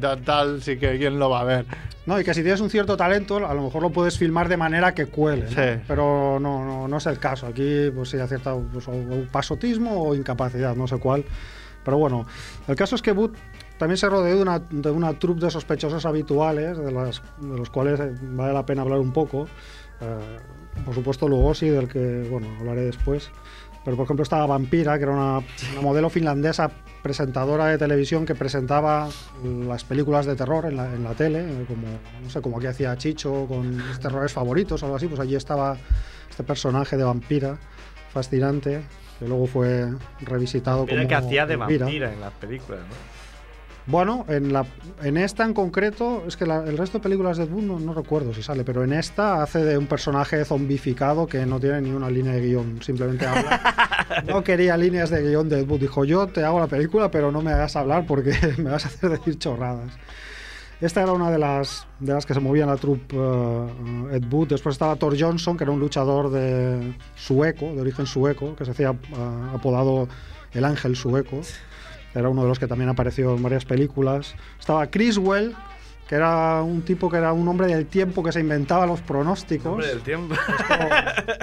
[0.00, 1.66] tal, tal, sí que quién lo va a ver.
[2.06, 4.56] No, y que si tienes un cierto talento, a lo mejor lo puedes filmar de
[4.56, 5.42] manera que cuele.
[5.44, 5.48] ¿no?
[5.50, 5.80] Sí.
[5.88, 7.48] Pero no, no, no es el caso.
[7.48, 8.92] Aquí, pues sí, hay cierta pues, o-
[9.32, 11.24] pasotismo o incapacidad, no sé cuál.
[11.84, 12.24] Pero bueno,
[12.68, 13.32] el caso es que Wood
[13.78, 17.70] también se rodeó de una, de una troupe de sospechosos habituales, de, las, de los
[17.70, 19.48] cuales eh, vale la pena hablar un poco.
[20.00, 20.38] Eh,
[20.84, 23.30] por supuesto, Lugosi, del que bueno, hablaré después.
[23.84, 25.38] Pero por ejemplo estaba Vampira, que era una,
[25.72, 26.70] una modelo finlandesa
[27.02, 29.08] presentadora de televisión que presentaba
[29.44, 31.86] las películas de terror en la, en la tele, eh, como
[32.20, 35.36] no sé, como aquí hacía Chicho con mis terrores favoritos o algo así, pues allí
[35.36, 35.76] estaba
[36.28, 37.58] este personaje de Vampira
[38.12, 38.82] fascinante
[39.18, 39.86] que luego fue
[40.20, 43.15] revisitado Mira como que hacía de vampira en las películas, ¿no?
[43.88, 44.66] Bueno, en, la,
[45.02, 47.78] en esta en concreto, es que la- el resto de películas de Ed Wood no,
[47.78, 51.82] no recuerdo si sale, pero en esta hace de un personaje zombificado que no tiene
[51.82, 53.60] ni una línea de guion, simplemente habla.
[54.26, 57.30] No quería líneas de guion de Ed Wood, dijo yo te hago la película, pero
[57.30, 59.92] no me hagas hablar porque me vas a hacer decir chorradas.
[60.80, 63.66] Esta era una de las, de las que se movía en la troupe eh,
[64.12, 64.48] Ed Wood.
[64.48, 68.72] Después estaba Thor Johnson, que era un luchador de sueco, de origen sueco, que se
[68.72, 68.96] hacía eh,
[69.54, 70.08] apodado
[70.52, 71.40] el ángel sueco.
[72.16, 74.34] Era uno de los que también apareció en varias películas.
[74.58, 75.54] Estaba Criswell,
[76.08, 79.72] que era un tipo que era un hombre del tiempo que se inventaba los pronósticos.
[79.72, 80.34] Hombre del tiempo.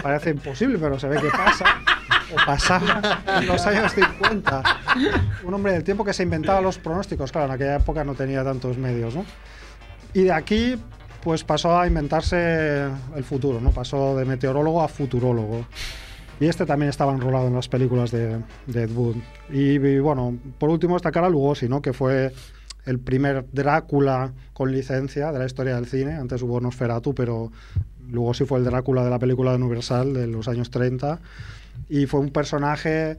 [0.01, 1.65] Parece imposible, pero se ve que pasa.
[2.32, 4.63] O pasaba en los años 50.
[5.43, 7.32] Un hombre del tiempo que se inventaba los pronósticos.
[7.32, 9.26] Claro, en aquella época no tenía tantos medios, ¿no?
[10.13, 10.76] Y de aquí,
[11.21, 13.69] pues pasó a inventarse el futuro, ¿no?
[13.71, 15.67] Pasó de meteorólogo a futurólogo.
[16.40, 19.18] Y este también estaba enrolado en las películas de, de Ed Wood.
[19.52, 21.82] Y, bueno, por último destacar a Lugosi, ¿no?
[21.82, 22.34] Que fue
[22.86, 26.14] el primer Drácula con licencia de la historia del cine.
[26.14, 27.52] Antes hubo Nosferatu, pero
[28.10, 31.20] Lugosi fue el Drácula de la película de Universal de los años 30.
[31.90, 33.18] Y fue un personaje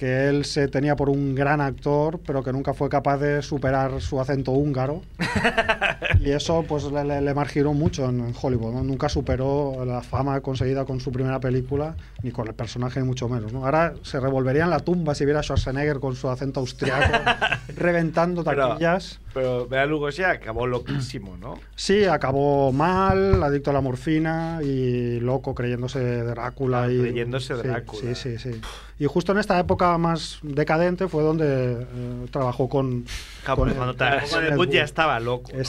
[0.00, 4.00] que él se tenía por un gran actor, pero que nunca fue capaz de superar
[4.00, 5.02] su acento húngaro.
[6.20, 8.72] y eso pues le, le, le marginó mucho en, en Hollywood.
[8.72, 8.82] ¿no?
[8.82, 13.28] Nunca superó la fama conseguida con su primera película, ni con el personaje, ni mucho
[13.28, 13.52] menos.
[13.52, 13.66] ¿no?
[13.66, 17.18] Ahora se revolvería en la tumba si viera a Schwarzenegger con su acento austriaco
[17.76, 19.20] reventando taquillas.
[19.29, 21.58] Pero Bela Lugosi acabó loquísimo, ¿no?
[21.74, 26.90] Sí, acabó mal, adicto a la morfina y loco creyéndose Drácula.
[26.90, 28.00] y, creyéndose Drácula.
[28.00, 28.60] Sí, sí, sí.
[28.98, 33.04] Y justo en esta época más decadente fue donde eh, trabajó con.
[33.44, 35.50] Claro, con cuando trabajó con Wood ya estaba loco.
[35.52, 35.60] ¿no?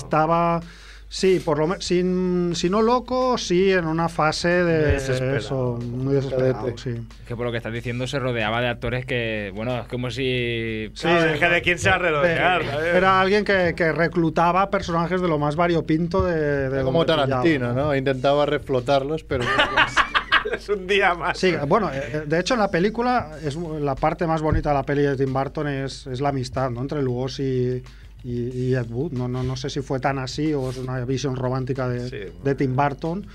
[1.14, 5.38] Sí, por lo menos, sin, si no loco, sí en una fase de Desesperado.
[5.38, 7.06] eso, muy desesperado, sí.
[7.28, 10.90] Que por lo que estás diciendo se rodeaba de actores que, bueno, es como si...
[10.94, 12.62] Sí, es que de quién se va a rodear.
[12.96, 17.28] Era alguien que, que reclutaba personajes de lo más variopinto de, de Como donde pillaba,
[17.28, 17.94] Tarantino, ¿no?
[17.94, 19.44] Intentaba reflotarlos, pero...
[20.54, 21.38] es un día más.
[21.38, 24.84] Sí, bueno, eh, de hecho en la película es la parte más bonita de la
[24.84, 26.80] peli de Tim Burton es, es la amistad, ¿no?
[26.80, 27.84] Entre Lugosi y,
[28.24, 29.14] y Ed Wood.
[29.14, 32.34] No, no, no sé si fue tan así o es una visión romántica de, Sí,
[32.44, 33.26] de Tim Burton.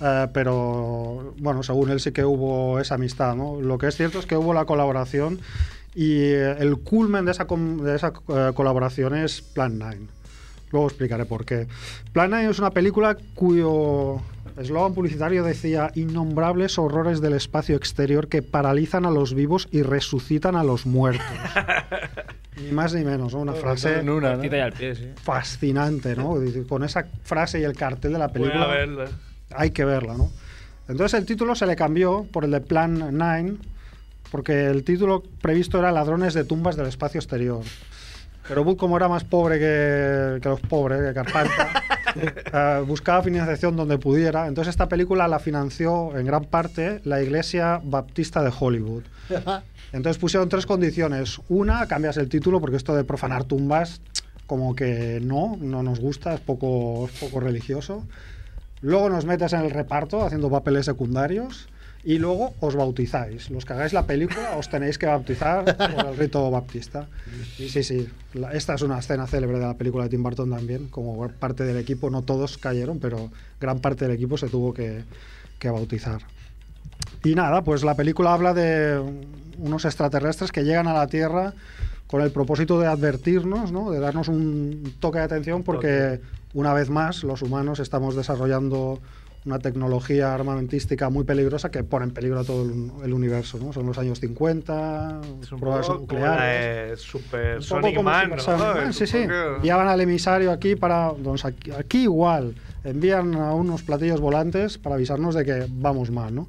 [0.00, 3.60] eh, pero bueno, según él sí que hubo esa amistad, ¿no?
[3.60, 5.40] Lo que es cierto es que hubo la colaboración
[5.94, 9.98] y eh, el culmen de esa, de esa eh, colaboración es Plan 9.
[10.70, 11.66] Luego explicaré por qué.
[12.12, 14.20] Plan 9 es una película cuyo
[14.60, 20.56] eslogan publicitario decía innombrables horrores del espacio exterior que paralizan a los vivos y resucitan
[20.56, 21.24] a los muertos.
[22.56, 23.40] Ni más ni menos, ¿no?
[23.40, 24.34] Una frase en una, ¿no?
[24.34, 25.08] Cortita y al pie, sí.
[25.22, 26.34] fascinante, ¿no?
[26.68, 29.04] Con esa frase y el cartel de la Voy película a verla.
[29.54, 30.30] hay que verla, ¿no?
[30.88, 33.56] Entonces el título se le cambió por el de Plan 9,
[34.30, 37.62] porque el título previsto era Ladrones de tumbas del espacio exterior.
[38.48, 41.84] Pero Wood, como era más pobre que, que los pobres, que Carpanta,
[42.80, 44.46] eh, buscaba financiación donde pudiera.
[44.46, 49.02] Entonces esta película la financió en gran parte la Iglesia Baptista de Hollywood.
[49.92, 51.40] Entonces pusieron tres condiciones.
[51.48, 54.00] Una, cambias el título porque esto de profanar tumbas
[54.46, 58.06] como que no, no nos gusta, es poco, es poco religioso.
[58.80, 61.68] Luego nos metes en el reparto haciendo papeles secundarios
[62.04, 63.50] y luego os bautizáis.
[63.50, 67.06] Los que hagáis la película os tenéis que bautizar por el rito baptista.
[67.58, 70.50] Y sí, sí, la- esta es una escena célebre de la película de Tim Burton
[70.50, 70.88] también.
[70.88, 73.30] Como parte del equipo, no todos cayeron, pero
[73.60, 75.02] gran parte del equipo se tuvo que,
[75.58, 76.20] que bautizar.
[77.24, 79.00] Y nada, pues la película habla de
[79.58, 81.52] unos extraterrestres que llegan a la Tierra
[82.06, 83.90] con el propósito de advertirnos, ¿no?
[83.90, 86.20] de darnos un toque de atención porque
[86.54, 88.98] una vez más los humanos estamos desarrollando
[89.48, 93.58] una tecnología armamentística muy peligrosa que pone en peligro a todo el, el universo.
[93.58, 93.72] ¿no?
[93.72, 97.00] Son los años 50, Es un pruebas nucleares.
[97.00, 98.58] Super Un poco Sonic Man, ¿no?
[98.58, 99.26] Man, Sí, sí.
[99.62, 101.12] Llevan al emisario aquí para.
[101.44, 102.54] aquí, aquí igual.
[102.84, 106.48] Envían a unos platillos volantes para avisarnos de que vamos mal, ¿no?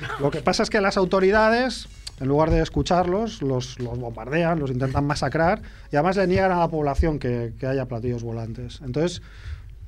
[0.20, 1.86] Lo que pasa es que las autoridades,
[2.18, 5.60] en lugar de escucharlos, los, los bombardean, los intentan masacrar
[5.92, 8.80] y además le niegan a la población que, que haya platillos volantes.
[8.82, 9.22] Entonces,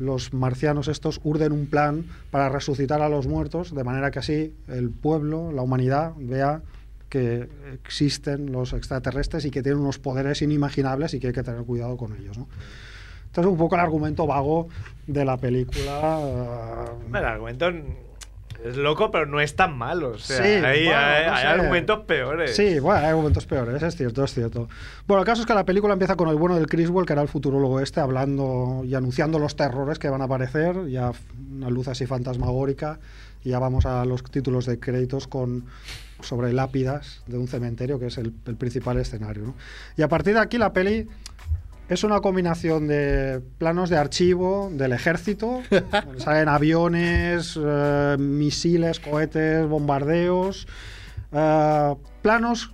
[0.00, 4.54] los marcianos estos urden un plan para resucitar a los muertos, de manera que así
[4.66, 6.62] el pueblo, la humanidad, vea
[7.08, 11.62] que existen los extraterrestres y que tienen unos poderes inimaginables y que hay que tener
[11.64, 12.38] cuidado con ellos.
[12.38, 12.48] ¿no?
[13.26, 14.68] Entonces, un poco el argumento vago
[15.06, 16.18] de la película.
[16.20, 17.70] eh, El argumento
[18.64, 20.10] es loco, pero no es tan malo.
[20.10, 22.54] O sea, Sí, hay, bueno, hay- no hay argumentos peores.
[22.56, 24.68] Sí, bueno, hay argumentos peores, es cierto, es cierto.
[25.06, 27.22] Bueno, el caso es que la película empieza con el bueno del Criswell, que era
[27.22, 31.12] el futurólogo este, hablando y anunciando los terrores que van a aparecer, ya
[31.52, 32.98] una luz así fantasmagórica,
[33.42, 35.64] y ya vamos a los títulos de créditos con
[36.20, 39.44] sobre lápidas de un cementerio, que es el, el principal escenario.
[39.44, 39.54] ¿no?
[39.96, 41.08] Y a partir de aquí la peli
[41.90, 45.60] es una combinación de planos de archivo del ejército,
[46.18, 50.68] salen aviones, eh, misiles, cohetes, bombardeos,
[51.32, 52.72] eh, planos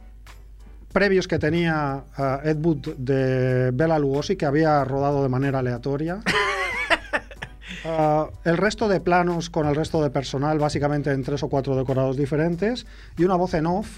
[0.92, 6.20] previos que tenía eh, Ed Wood de Bela Lugosi, que había rodado de manera aleatoria.
[7.84, 11.76] Eh, el resto de planos con el resto de personal, básicamente en tres o cuatro
[11.76, 12.84] decorados diferentes,
[13.16, 13.88] y una voz en off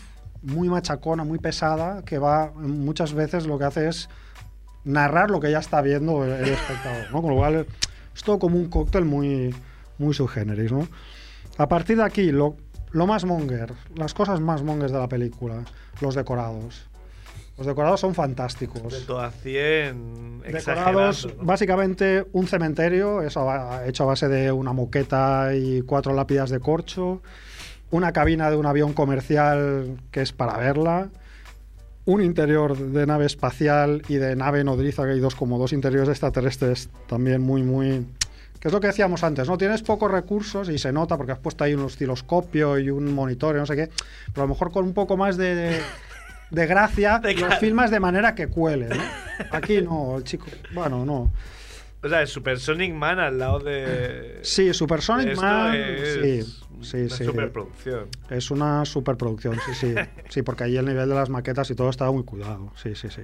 [0.43, 4.11] muy machacona, muy pesada, que va muchas veces lo que hace es
[4.89, 7.22] narrar lo que ya está viendo el, el espectador, ¿no?
[7.22, 7.66] Con lo cual
[8.14, 9.55] es todo como un cóctel muy,
[9.99, 10.89] muy subgéneris, ¿no?
[11.59, 12.57] A partir de aquí, lo,
[12.91, 15.64] lo más monger, las cosas más mongers de la película,
[16.01, 16.86] los decorados.
[17.59, 18.93] Los decorados son fantásticos.
[18.93, 20.43] De todo a 100.
[20.43, 21.45] Decorados, ¿no?
[21.45, 23.51] básicamente un cementerio, eso
[23.84, 27.20] hecho a base de una moqueta y cuatro lápidas de corcho,
[27.91, 31.11] una cabina de un avión comercial que es para verla,
[32.09, 36.09] un interior de nave espacial y de nave nodriza, que hay dos como dos interiores
[36.09, 38.06] extraterrestres también muy, muy...
[38.59, 39.59] Que es lo que decíamos antes, ¿no?
[39.59, 43.56] Tienes pocos recursos y se nota porque has puesto ahí un osciloscopio y un monitor
[43.56, 43.90] y no sé qué,
[44.32, 45.80] pero a lo mejor con un poco más de, de,
[46.50, 49.02] de gracia los filmas de manera que cuele, ¿no?
[49.52, 50.46] Aquí no, el chico...
[50.72, 51.30] Bueno, no.
[52.03, 54.38] O sea, el Super Sonic Man al lado de.
[54.42, 55.74] Sí, Supersonic Esto Man.
[55.74, 57.24] es sí, sí, una sí.
[57.24, 58.09] superproducción.
[58.30, 59.94] Es una superproducción, sí, sí.
[60.28, 62.72] Sí, porque ahí el nivel de las maquetas y todo estaba muy cuidado.
[62.76, 63.22] Sí, sí, sí.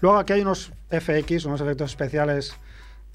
[0.00, 2.56] Luego aquí hay unos FX, unos efectos especiales.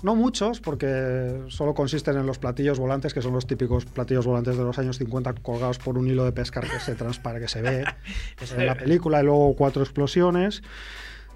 [0.04, 4.58] No muchos, porque solo consisten en los platillos volantes, que son los típicos platillos volantes
[4.58, 7.62] de los años 50 colgados por un hilo de pescar que se transpara, que se
[7.62, 7.86] ve
[8.58, 10.62] en la película, y luego cuatro explosiones.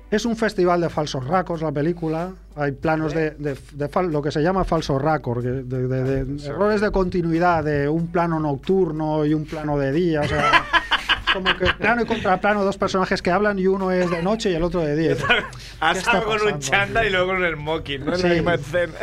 [0.09, 2.31] Es un festival de falsos racos la película.
[2.55, 5.87] Hay planos de, de- de fal- lo que se llama falso racor, de, de-
[6.23, 10.21] de errores de continuidad, de un plano nocturno y un plano de día.
[10.21, 10.63] O sea,
[11.33, 14.53] como que plano y contraplano, dos personajes que hablan y uno es de noche y
[14.55, 15.11] el otro de día.
[15.11, 18.15] Estado con un chanda y luego con el smoking, ¿no?
[18.15, 18.27] Sí.
[18.41, 18.93] la escena.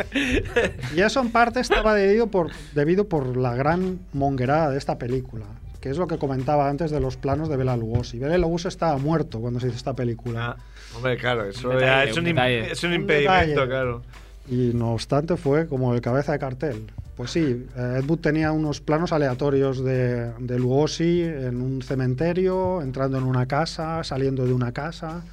[0.95, 5.45] Y eso en parte estaba debido por, debido por la gran monguerada de esta película,
[5.79, 8.17] que es lo que comentaba antes de los planos de Bela Lugosi.
[8.17, 10.57] Bela Lugosi estaba muerto cuando se hizo esta película.
[10.95, 14.01] Hombre, claro, eso Un ya detalle, es un es impedimento, claro.
[14.49, 16.85] Y no obstante fue como el cabeza de cartel.
[17.15, 22.81] Pues sí, eh, Ed Wood tenía unos planos aleatorios de, de Lugosi en un cementerio,
[22.81, 25.23] entrando en una casa, saliendo de una casa.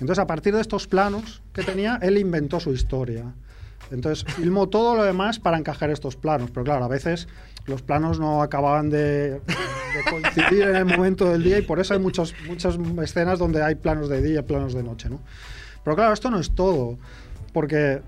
[0.00, 3.24] Entonces, a partir de estos planos que tenía, él inventó su historia.
[3.90, 6.50] Entonces, filmó todo lo demás para encajar estos planos.
[6.50, 7.28] Pero claro, a veces
[7.66, 9.40] los planos no acababan de,
[9.94, 13.62] de coincidir en el momento del día y por eso hay muchos, muchas escenas donde
[13.62, 15.20] hay planos de día y planos de noche, ¿no?
[15.82, 16.98] Pero claro, esto no es todo,
[17.52, 18.00] porque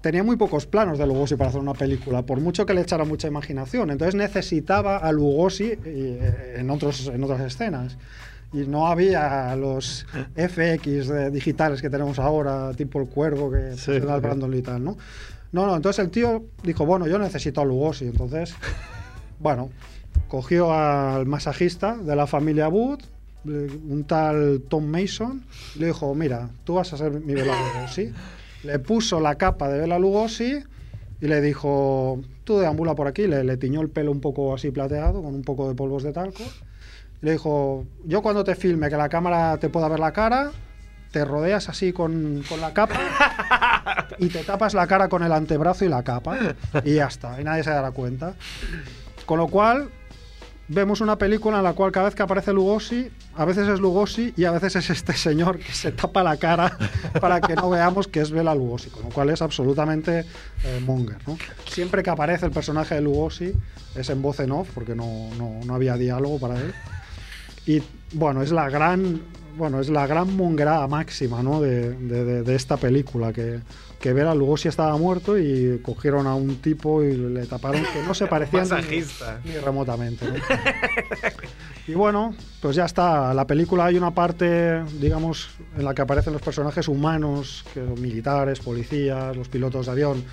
[0.00, 3.04] tenía muy pocos planos de Lugosi para hacer una película, por mucho que le echara
[3.04, 3.90] mucha imaginación.
[3.90, 7.96] Entonces necesitaba a Lugosi eh, en, otros, en otras escenas.
[8.52, 14.16] Y no había los FX digitales que tenemos ahora, tipo el cuervo que se da
[14.16, 14.96] el Brandon y tal, ¿no?
[15.52, 18.06] No, no, entonces el tío dijo, bueno, yo necesito a Lugosi.
[18.06, 18.54] Entonces,
[19.40, 19.70] bueno,
[20.28, 23.00] cogió al masajista de la familia Wood,
[23.44, 25.44] un tal Tom Mason,
[25.78, 28.12] le dijo, mira, tú vas a ser mi Bela Lugosi.
[28.62, 30.58] Le puso la capa de Bela Lugosi
[31.20, 34.70] y le dijo, tú deambula por aquí, le, le tiñó el pelo un poco así
[34.70, 36.42] plateado, con un poco de polvos de talco.
[37.22, 40.52] Y le dijo, yo cuando te filme que la cámara te pueda ver la cara,
[41.10, 42.96] te rodeas así con, con la capa
[44.18, 46.38] y te tapas la cara con el antebrazo y la capa.
[46.84, 48.34] Y ya está, y nadie se dará cuenta.
[49.26, 49.90] Con lo cual,
[50.68, 54.32] vemos una película en la cual cada vez que aparece Lugosi, a veces es Lugosi
[54.36, 56.76] y a veces es este señor que se tapa la cara
[57.20, 60.24] para que no veamos que es Bela Lugosi, con lo cual es absolutamente
[60.64, 61.18] eh, monger.
[61.26, 61.36] ¿no?
[61.68, 63.52] Siempre que aparece el personaje de Lugosi
[63.96, 66.72] es en voz en off, porque no, no- no había diálogo para él.
[67.66, 67.82] Y
[68.12, 69.20] bueno, es la gran,
[69.60, 71.60] bueno, es la gran mongrada máxima ¿no?
[71.60, 73.60] de, de- esta película, que,
[74.00, 78.14] que Bela Lugosi estaba muerto y cogieron a un tipo y le taparon que no
[78.14, 79.04] se parecía ni,
[79.44, 80.26] ni remotamente.
[80.26, 80.34] ¿no?
[81.86, 83.32] Y bueno, pues ya está.
[83.34, 88.00] La película hay una parte, digamos, en la que aparecen los personajes humanos, que son
[88.00, 90.24] militares, policías, los pilotos de avión,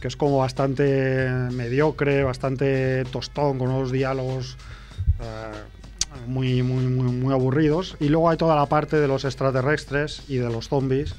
[0.00, 4.56] que es como bastante mediocre, bastante tostón, con unos diálogos
[5.20, 5.52] eh,
[6.26, 7.96] muy, muy, muy, aburridos.
[8.00, 11.14] Y luego hay toda la parte de los extraterrestres y de los zombies,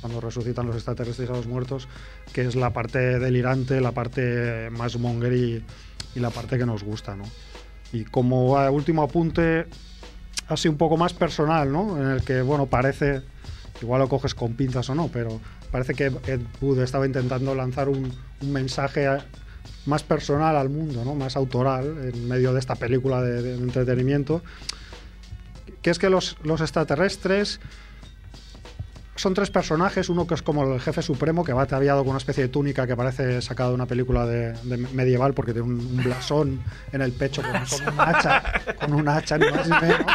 [0.00, 1.88] cuando resucitan los extraterrestres a los muertos,
[2.32, 5.64] que es la parte delirante, la parte más monger y,
[6.14, 7.24] la parte que nos gusta, ¿no?
[7.92, 9.66] Y como último apunte,
[10.48, 12.00] así un poco más personal, ¿no?
[12.00, 13.22] En el que, bueno, parece,
[13.82, 15.40] igual lo coges con pinzas o no, pero
[15.72, 19.08] parece que Ed Wood estaba intentando lanzar un, un mensaje
[19.86, 21.14] más personal al mundo, ¿no?
[21.14, 24.42] Más autoral, en medio de esta película de, de entretenimiento,
[25.82, 27.60] que es que los, los extraterrestres
[29.16, 32.18] son tres personajes, uno que es como el jefe supremo, que va ataviado con una
[32.18, 35.78] especie de túnica que parece sacado de una película de, de medieval porque tiene un,
[35.78, 36.60] un blasón
[36.92, 38.42] en el pecho con, con un hacha,
[38.80, 40.06] con un hacha ni más ni menos.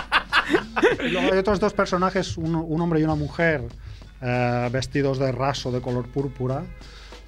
[1.06, 3.64] Y luego hay otros dos personajes, un, un hombre y una mujer,
[4.22, 6.64] eh, vestidos de raso de color púrpura.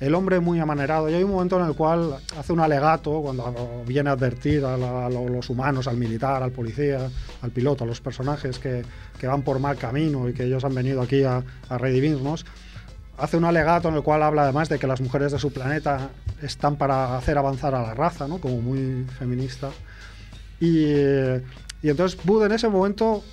[0.01, 1.09] El hombre muy amanerado.
[1.09, 4.75] Y hay un momento en el cual hace un alegato cuando viene a advertir a,
[4.75, 7.07] la- a lo- los humanos, al militar, al policía,
[7.41, 8.81] al piloto, a los personajes que,
[9.19, 12.45] que van por mal camino y que ellos han venido aquí a, a redimirnos.
[13.17, 16.09] Hace un alegato en el cual habla además de que las mujeres de su planeta
[16.41, 18.39] están para hacer avanzar a la raza, ¿no?
[18.39, 19.69] como muy feminista.
[20.59, 20.85] Y,
[21.83, 23.23] y entonces Bud en ese momento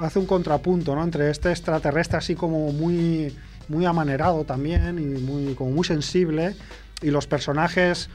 [0.00, 1.02] hace un contrapunto ¿no?
[1.04, 3.34] entre este extraterrestre así como muy,
[3.68, 6.54] muy amanerado también y muy, como muy sensible.
[7.02, 8.08] Y los personajes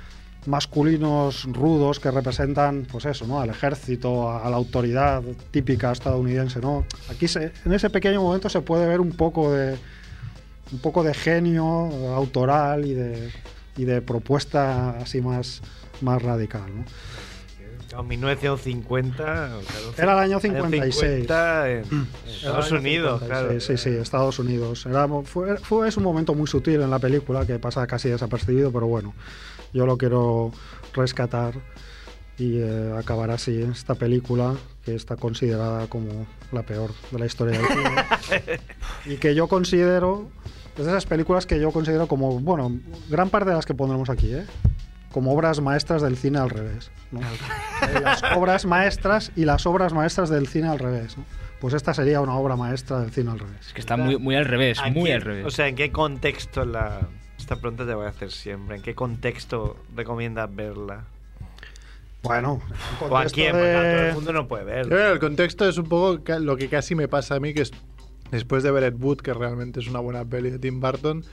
[0.46, 5.22] masculinos rudos que representan pues eso no al ejército a, la autoridad
[5.52, 7.26] típica estadounidense no aquí
[7.66, 9.78] en ese pequeño momento se puede ver un poco de
[10.72, 11.66] un poco de genio
[12.14, 13.32] autoral y de,
[13.78, 15.62] y de propuesta así más,
[16.02, 16.70] más radical.
[17.90, 19.24] Claro, 1950.
[19.24, 19.60] claro,
[19.98, 20.94] Era el año 56.
[20.94, 21.86] 50 en Era
[22.28, 23.60] Estados año Unidos, 56, claro.
[23.60, 24.86] Sí, sí, Estados Unidos.
[24.86, 28.72] Era, fue, fue- es un momento muy sutil en la película que pasa casi desapercibido,
[28.72, 29.14] pero bueno,
[29.74, 30.52] yo lo quiero
[30.94, 31.56] rescatar
[32.38, 37.60] y eh, acabar así esta película que está considerada como la peor de la historia
[37.60, 38.60] del cine
[39.14, 40.30] y que yo considero
[40.78, 42.80] es de esas películas que yo considero como bueno
[43.10, 44.46] gran parte de las que pondremos aquí ¿eh?
[45.12, 47.20] Como obras maestras del cine al revés ¿no?
[47.22, 51.26] Eh, las obras maestras y las obras maestras del cine al revés ¿no?
[51.60, 54.36] pues esta sería una obra maestra del cine al revés Es que está muy, muy
[54.36, 55.46] al revés, ¿A muy quién- al revés.
[55.46, 57.00] O sea, ¿en qué contexto la.
[57.38, 58.76] Esta pregunta te voy a hacer siempre.
[58.78, 61.04] ¿En qué contexto recomiendas verla?
[62.22, 62.62] Bueno,
[63.02, 63.52] ¿O a quién?
[63.52, 64.90] Porque a todo el mundo no puede verla.
[64.96, 67.62] creo que el contexto es un poco lo que casi me pasa a mí, que
[67.62, 67.72] es
[68.32, 71.24] después de ver Ed Wood, que realmente es una buena peli de Tim Burton,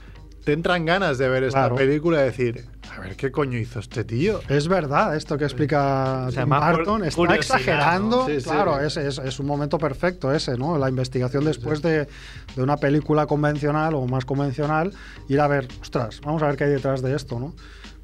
[0.47, 1.75] te entran ganas de ver esta Claro.
[1.75, 2.63] película y decir,
[2.95, 4.39] a ver qué coño hizo este tío.
[4.47, 7.03] Es verdad esto que explica Tim Burton.
[7.03, 8.17] Está curiosidad, exagerando.
[8.19, 8.25] ¿no?
[8.27, 8.49] Sí, sí.
[8.49, 10.77] claro, Es, es- es un momento perfecto ese, ¿no?
[10.77, 12.07] La investigación después de,
[12.55, 14.93] de una película convencional o más convencional,
[15.27, 17.53] ir a ver, ostras, vamos a ver qué hay detrás de esto, ¿no?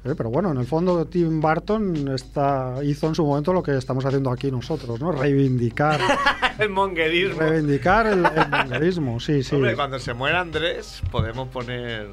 [0.04, 3.76] Eh, pero bueno, en el fondo Tim Burton está, hizo en su momento lo que
[3.78, 5.12] estamos haciendo aquí nosotros, ¿no?
[5.12, 5.98] Reivindicar,
[6.58, 7.40] el monguerismo.
[7.40, 9.54] reivindicar el, el monguerismo, sí, sí.
[9.54, 12.08] Hombre, cuando se muera Andrés, podemos poner.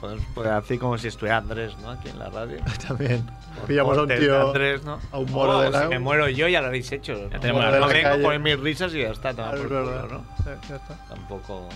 [0.00, 1.90] Podemos poner así como si estuviera Andrés, ¿no?
[1.90, 2.58] Aquí en la radio.
[2.86, 3.28] También.
[3.66, 5.00] Pillamos a un tío- Andrés, ¿no?
[5.10, 7.28] a un moro Oh, de la- Si me muero yo, ya lo habéis hecho.
[7.30, 8.04] Ya tenemos no la no calle.
[8.08, 9.34] vengo con mis risas y ya está.
[9.34, 10.18] toma es por culo, ¿no?
[10.38, 10.94] Sí, ya está.
[11.08, 11.68] Tampoco.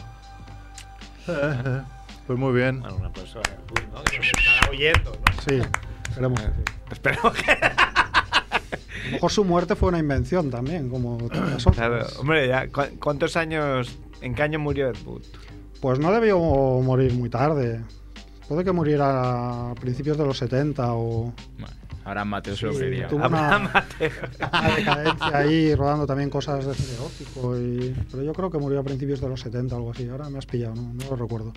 [2.32, 2.80] Pues muy bien.
[2.80, 3.42] Bueno, una persona
[3.92, 4.02] ¿no?
[4.04, 5.42] que nos estará oyendo, ¿no?
[5.48, 5.60] Sí,
[6.08, 6.52] esperemos que sí.
[6.90, 7.52] Esperemos que.
[7.62, 11.64] A lo mejor su muerte fue una invención también, como otras.
[11.74, 13.98] Claro, hombre, ya, ¿cu- ¿cuántos años.
[14.22, 15.22] ¿En qué año murió Ed Wood?
[15.80, 17.82] Pues no debió morir muy tarde.
[18.48, 21.74] Puede que muriera a principios de los 70 o Bueno,
[22.04, 23.08] ahora Mateo se lo creería.
[23.08, 23.58] tuvo una,
[24.52, 26.98] una decadencia ahí rodando también cosas de cine
[27.58, 27.94] y...
[28.10, 30.38] pero yo creo que murió a principios de los 70 o algo así ahora me
[30.38, 31.52] has pillado no, no lo recuerdo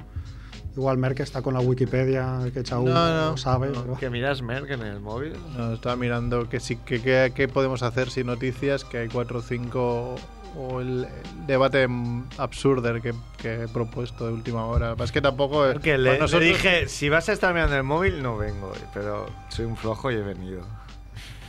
[0.76, 4.42] igual Merck está con la Wikipedia que echa uno No, no, sabe pero- ¿Que miras
[4.42, 5.34] Merck en el móvil?
[5.58, 9.40] No, estaba mirando que sí, que, que- qué podemos hacer sin noticias, que hay cuatro
[9.40, 10.16] o cinco
[10.58, 11.06] o el,
[11.48, 11.86] debate
[12.38, 14.96] absurdo que, que he propuesto de última hora.
[15.04, 15.66] Es que tampoco...
[15.74, 18.68] Porque le, pues nosotros- le dije, si vas a estar mirando el móvil, no vengo.
[18.68, 20.62] hoy", Pero soy un flojo y he venido.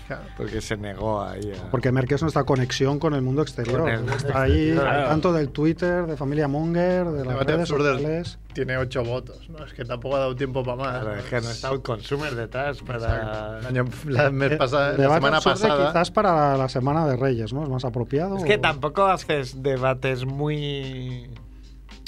[0.06, 0.22] Claro.
[0.36, 1.70] Porque se negó ahí a...
[1.70, 5.32] porque Merck es nuestra conexión con el mundo exterior el mundo está ahí al tanto
[5.32, 9.64] del Twitter de familia Monger de las redes sociales tiene ocho votos, ¿no?
[9.66, 10.90] Es que tampoco ha dado tiempo para más.
[11.02, 11.20] Claro, ¿no?
[11.20, 13.58] es que no está un consumer detrás para...
[13.58, 15.88] El año- la, mes Eh, pasada- el la semana pasada...
[15.88, 19.62] quizás para la semana de Reyes no es más apropiado Es que o- tampoco haces
[19.62, 21.28] debates muy...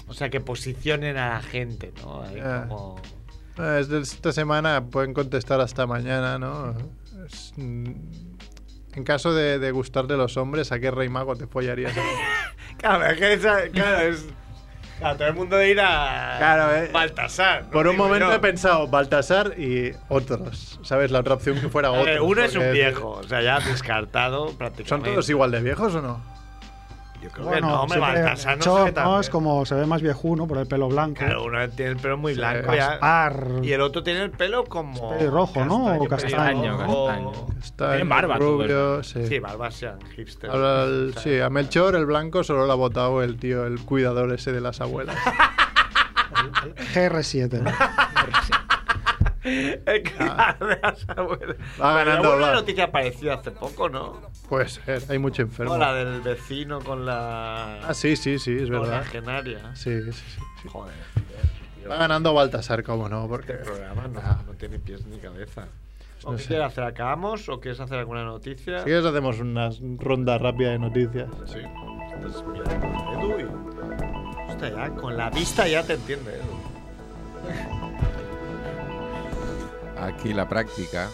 [0.07, 2.23] O sea, que posicionen a la gente, ¿no?
[2.23, 2.63] Ahí Eh.
[2.69, 2.97] como...
[3.59, 6.75] Eh, es de esta semana pueden contestar hasta mañana, ¿no?
[7.29, 7.91] Es, mm,
[8.95, 11.93] en caso de, de gustar de los hombres, ¿a qué rey mago te follarías?
[12.79, 14.27] Claro, es que esa- claro, es...
[15.01, 16.91] Claro, todo el mundo de ir a Claro, eh.
[16.93, 17.65] Baltasar.
[17.65, 17.71] ¿no?
[17.71, 18.35] Por un Digo momento yo.
[18.35, 20.79] he pensado Baltasar y otros.
[20.85, 21.11] ¿Sabes?
[21.11, 22.25] La otra opción que fuera A ver, otro.
[22.27, 24.89] uno es un viejo, o sea, ya descartado prácticamente.
[24.89, 26.23] ¿Son todos igual de viejos o no?
[27.23, 29.21] Yo creo bueno, que no, hombre, Baltasar no Cho, se ve tan no, bien.
[29.21, 32.17] es como se ve más viejuno por el pelo blanco Claro, uno tiene el pelo
[32.17, 32.71] muy blanco.
[32.73, 33.47] Gaspar.
[33.63, 35.11] Y el otro tiene el pelo como.
[35.11, 35.97] pelirrojo, ¿no?
[35.97, 37.47] O castaño.
[37.61, 39.27] Está Tienen barba rubio, sí.
[39.27, 40.51] Sí, barbas sean hipster.
[40.51, 44.33] Ahora el- sí, a Melchor, el blanco, solo lo ha votado el tío, el cuidador
[44.33, 45.17] ese de las abuelas.
[46.95, 47.71] GR7 ¿no?
[49.87, 51.07] El que abuelas.
[51.81, 54.21] Va ganando, una noticia apareció hace poco, ¿no?
[54.49, 55.73] Puede ser, hay mucho enfermo.
[55.75, 57.81] O la del vecino con la.
[57.89, 58.99] Ah, sí, sí, sí, es con verdad.
[58.99, 59.75] la genaria.
[59.77, 60.25] Sí, sí, sí.
[60.63, 60.69] sí.
[60.69, 60.95] Joder.
[61.91, 63.53] Va ganando Baltasar, cómo no, porque...
[63.53, 64.43] Este programa no, Ah.
[64.47, 65.67] no tiene pies ni cabeza.
[66.25, 66.85] ¿O No qué quieres hacer?
[66.85, 68.81] ¿Acabamos o quieres hacer alguna noticia?
[68.81, 71.29] Si quieres hacemos una ronda rápida de noticias.
[71.47, 71.61] Sí.
[71.61, 74.51] Estás mirando a Edu y...
[74.51, 77.78] Hostia, ya con la vista ya te entiende, Edu.
[80.01, 81.09] Aquí la práctica.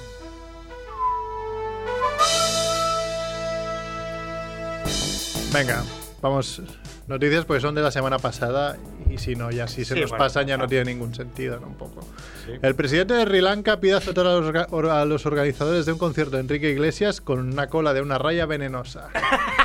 [5.53, 5.85] Venga,
[6.20, 6.61] vamos.
[7.07, 8.76] Noticias pues son de la semana pasada
[9.11, 11.61] y si no, ya si se Sí, nos bueno, pasan ya no tiene ningún sentido,
[11.61, 11.68] ¿no?
[11.68, 12.01] Un poco.
[12.47, 12.53] Sí.
[12.62, 14.55] El presidente de Sri Lanka pide azotar a los,
[14.91, 18.47] a los organizadores de un concierto de Enrique Iglesias con una cola de una raya
[18.47, 19.11] venenosa.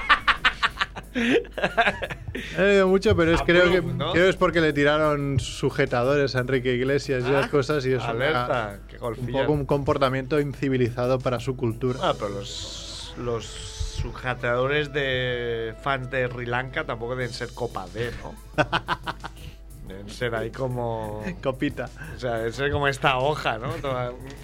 [1.14, 4.12] He leído mucho, pero es, creo, que, ¿no?
[4.14, 8.04] creo es porque le tiraron sujetadores a Enrique Iglesias y Ah, esas cosas y es
[8.04, 12.00] Alerta, un poco un comportamiento incivilizado para su cultura.
[12.02, 18.12] Ah, pero los, los sujetadores de fans de Sri Lanka tampoco deben ser copa D,
[18.24, 18.36] ¿no?
[19.88, 21.24] deben ser ahí como...
[21.44, 21.90] Copita.
[22.16, 23.74] O sea, debe ser como esta hoja, ¿no?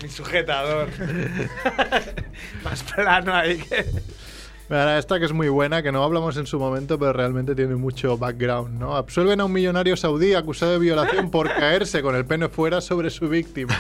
[0.02, 0.90] Mi sujetador.
[2.64, 3.86] Más plano ahí que...
[4.70, 8.18] Esta que es muy buena, que no hablamos en su momento, pero realmente tiene mucho
[8.18, 8.96] background, ¿no?
[8.96, 13.10] Absuelven a un millonario saudí acusado de violación por caerse con el pene fuera sobre
[13.12, 13.78] su víctima.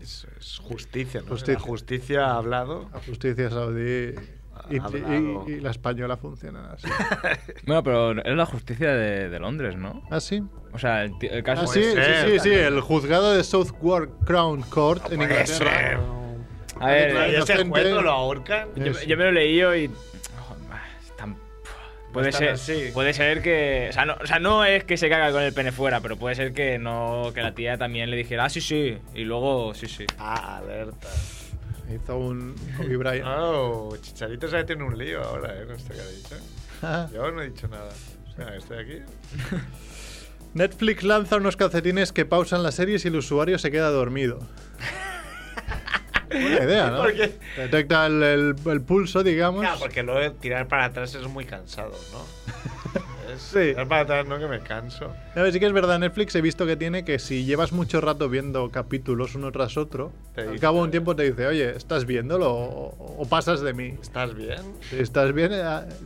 [0.00, 1.28] Es, es justicia, ¿no?
[1.28, 1.54] Justicia.
[1.54, 2.88] La justicia ha hablado.
[2.92, 4.14] La justicia saudí
[4.70, 6.88] y, la española funcionan así.
[7.66, 10.02] Bueno, pero es la justicia de, de Londres, ¿no?
[10.10, 10.42] ¿Ah, sí?
[10.72, 14.24] O sea, el, el caso Ah, sí, sí, ser, sí, sí, el juzgado de Southwark
[14.24, 15.70] Crown Court en puede Inglaterra.
[15.70, 15.98] ser.
[16.78, 18.68] A ver, ¿Y ese cuento lo ahorcan?
[19.06, 19.90] yo me lo leí y...
[22.16, 22.90] Puede ser, así.
[22.94, 23.88] puede ser que.
[23.90, 26.16] O sea, no, o sea, no es que se caga con el pene fuera, pero
[26.16, 27.30] puede ser que no.
[27.34, 28.98] Que la tía también le dijera, ah, sí, sí.
[29.14, 30.06] Y luego, sí, sí.
[30.18, 31.08] Ah, alerta.
[31.94, 33.26] Hizo un Kobe Bryant.
[33.28, 35.66] Oh, Chicharito se tiene un lío ahora, ¿eh?
[35.68, 37.12] No sé qué ha dicho.
[37.14, 37.90] Yo no he dicho nada.
[38.36, 39.02] Mira, estoy aquí.
[40.54, 44.40] Netflix lanza unos calcetines que pausan las series y el usuario se queda dormido.
[46.30, 46.98] Buena idea, ¿no?
[46.98, 47.38] ¿Por qué?
[47.56, 49.60] Detecta el, el- el pulso, digamos.
[49.62, 52.24] Claro, porque luego de tirar para atrás es muy cansado, ¿no?
[53.32, 53.58] Es Sí.
[53.70, 55.12] Tirar para atrás, no que me canso.
[55.34, 58.00] A ver, sí que es verdad, Netflix he visto que tiene que si llevas mucho
[58.00, 61.44] rato viendo capítulos uno tras otro, Te al dice- cabo de un tiempo te dice,
[61.46, 63.94] oye, ¿estás viéndolo o, o pasas de mí?
[64.00, 64.60] ¿Estás bien?
[64.88, 65.50] Si estás bien,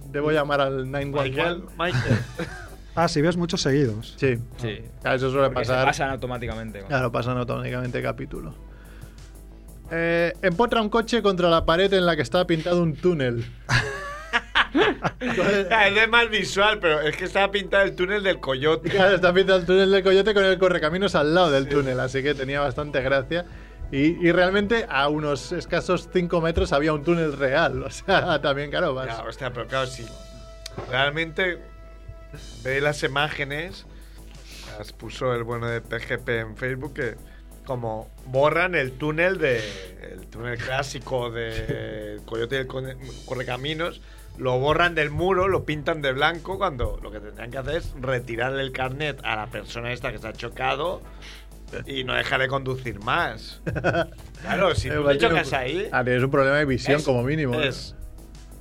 [0.07, 1.75] debo llamar al Michael, 911.
[1.79, 2.19] Michael.
[2.97, 4.15] Ah, si ves muchos seguidos.
[4.19, 4.81] Sí, Sí.
[5.01, 5.87] Claro, eso suele Porque se pasar.
[5.87, 6.81] pasan automáticamente.
[6.89, 8.53] Claro, pasan automáticamente capítulo.
[9.91, 13.45] Eh, empotra un coche contra la pared en la que estaba pintado un túnel.
[14.73, 18.89] Ah, es de más visual, pero es que estaba pintado el túnel del coyote.
[18.91, 22.23] Claro, está pintado el túnel del coyote con el correcaminos al lado del túnel, así
[22.23, 23.45] que tenía bastante gracia.
[23.91, 27.83] Y, y realmente a unos escasos 5 metros había un túnel real.
[27.83, 30.07] O sea, también, claro, Ya, hostia, pero claro, si
[30.89, 31.59] realmente
[32.63, 33.87] ve las imágenes,
[34.79, 37.17] las puso el bueno de PGP en Facebook, que
[37.71, 39.59] como borran el túnel de
[40.13, 42.97] el túnel clásico de Coyote y el Con-
[43.27, 44.01] Correcaminos,
[44.39, 47.93] lo borran del muro, lo pintan de blanco, cuando lo que tendrían que hacer es
[48.01, 51.01] retirarle el carnet a la persona esta que se ha chocado
[51.87, 53.61] y no dejarle conducir más.
[54.43, 55.87] Claro, si tú te chocas ahí...
[55.93, 57.53] Ah, tienes un problema de visión Es- como mínimo.
[57.55, 57.63] ¿no?
[57.63, 57.95] Es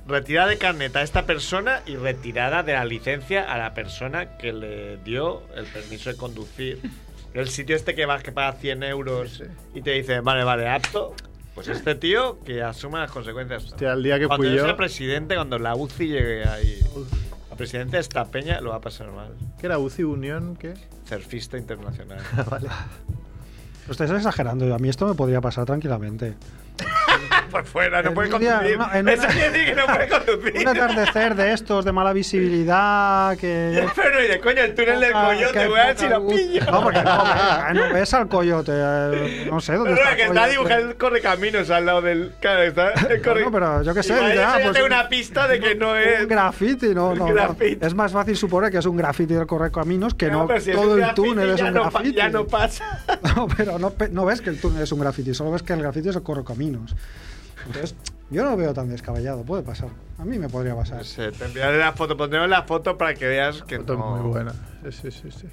[0.06, 4.52] retirada de carnet a esta persona y retirada de la licencia a la persona que
[4.52, 6.78] le dio el permiso de conducir.
[7.34, 9.42] El sitio este que vas que paga 100 euros
[9.74, 11.14] y te dice, vale, vale, apto.
[11.54, 13.64] Pues este tío que asume las consecuencias.
[13.64, 16.80] Hostia, el día que cuando fui yo presidente, cuando la UCI llegue ahí,
[17.50, 19.32] la presidente de esta peña lo va a pasar mal.
[19.58, 20.56] ¿Qué era UCI Unión?
[20.56, 20.74] ¿Qué?
[21.08, 22.20] Surfista internacional.
[22.50, 22.68] vale.
[23.86, 24.72] Lo estáis exagerando.
[24.74, 26.34] A mí esto me podría pasar tranquilamente.
[27.50, 28.78] Por fuera, no puede conducir.
[28.78, 30.54] no, en Eso una- quiere decir que no puede conducir.
[30.60, 33.86] Un atardecer de estos de mala visibilidad que.
[33.96, 36.64] Pero no, y de coño, el túnel del coyote, voy a ver si lo pillo.
[36.70, 38.72] No, porque no, no ves al coyote.
[38.74, 40.10] eh, No sé dónde No, está.
[40.10, 40.50] no, que está coyote.
[40.52, 42.32] dibujado el correcaminos al lado del.
[42.40, 43.42] Claro, está el corre...
[43.44, 46.22] Bueno, pero yo qué sé, ah, ya pues una pista de que no es.
[46.22, 47.34] Un graffiti, no, no, no.
[47.34, 47.84] graffiti.
[47.84, 51.14] Es más fácil suponer que es un graffiti del correcaminos que no, si todo el
[51.14, 52.12] túnel es un no graffiti.
[52.14, 53.00] ya no pasa.
[53.36, 55.72] No, pero no, pe- no ves que el túnel es un graffiti, solo ves que
[55.72, 56.94] el graffiti es el correcaminos.
[57.66, 57.94] Entonces,
[58.30, 59.88] yo no lo veo tan descabellado, puede pasar.
[60.18, 60.98] A mí me podría pasar.
[60.98, 64.16] No sé, te enviaré la foto, pondremos la foto para que veas que Foto no.
[64.16, 64.52] muy buena.
[64.90, 65.46] Sí, sí, sí, sí.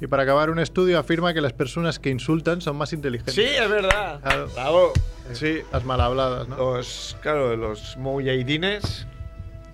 [0.00, 3.34] Y para acabar, un estudio afirma que las personas que insultan son más inteligentes.
[3.34, 4.20] Sí, es verdad.
[4.20, 4.48] Claro.
[4.54, 4.92] Bravo.
[5.32, 5.60] Sí.
[5.72, 6.56] Las mal habladas, ¿no?
[6.56, 9.06] Los, claro, los mujahidines,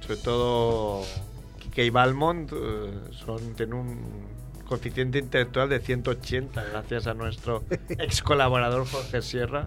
[0.00, 1.02] sobre todo
[1.60, 2.90] Kike y Balmont, eh,
[3.24, 3.98] son, tienen un
[4.68, 9.66] coeficiente intelectual de 180 gracias a nuestro ex colaborador Jorge Sierra.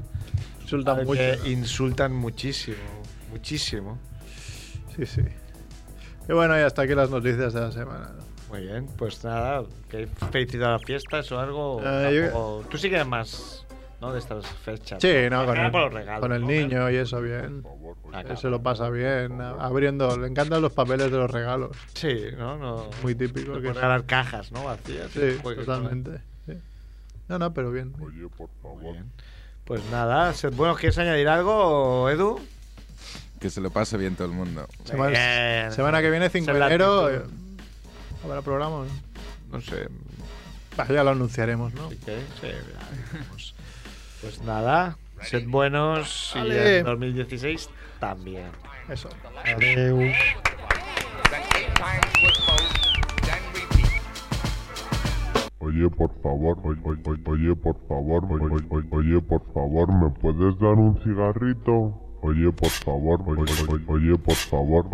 [0.65, 1.45] Insultan al mucho, que ¿no?
[1.47, 2.77] insultan muchísimo,
[3.31, 3.99] muchísimo.
[4.95, 5.21] Sí, sí.
[6.27, 8.11] Y bueno, y hasta aquí las noticias de la semana.
[8.49, 11.81] Muy bien, pues nada, que felicitado a las fiestas o algo.
[11.83, 13.65] Eh, yo- Tú sí que más,
[14.01, 14.11] ¿no?
[14.11, 14.99] De estas fechas.
[15.01, 16.47] Sí, no, con el, por los regalos, con el ¿no?
[16.47, 17.63] niño y eso bien.
[17.63, 18.37] Él claro.
[18.37, 20.17] se lo pasa bien, abriendo.
[20.17, 21.77] Le encantan los papeles de los regalos.
[21.93, 22.57] Sí, ¿no?
[22.57, 23.53] no Muy típico.
[23.53, 24.63] Que regalar cajas, ¿no?
[24.63, 25.11] Vacías.
[25.11, 26.21] Sí, totalmente.
[26.47, 26.53] sí.
[27.27, 27.93] No, no, pero bien.
[27.99, 28.95] Oye, por favor.
[29.65, 32.39] Pues nada, sed buenos, ¿quieres añadir algo, Edu?
[33.39, 34.67] Que se lo pase bien todo el mundo.
[34.83, 37.09] Semana, que viene, 5 Esa de enero.
[37.11, 37.21] eh,
[38.23, 38.85] ¿Habrá programa?
[38.85, 39.57] no?
[39.57, 39.87] No sé.
[40.77, 41.89] Bah, ya lo anunciaremos, ¿no?
[41.89, 42.19] ¿sí qué?
[42.41, 42.47] Sí.
[44.21, 48.49] Pues nada, sed buenos y en 2016 también.
[48.89, 49.09] Eso.
[55.65, 60.59] Oye, por favor, oye, oye, oye, por favor, oye, oye, oye, por favor, ¿me puedes
[60.59, 62.04] dar un cigarrito?
[62.25, 63.21] Oye, por favor,
[63.87, 64.85] oye, por favor,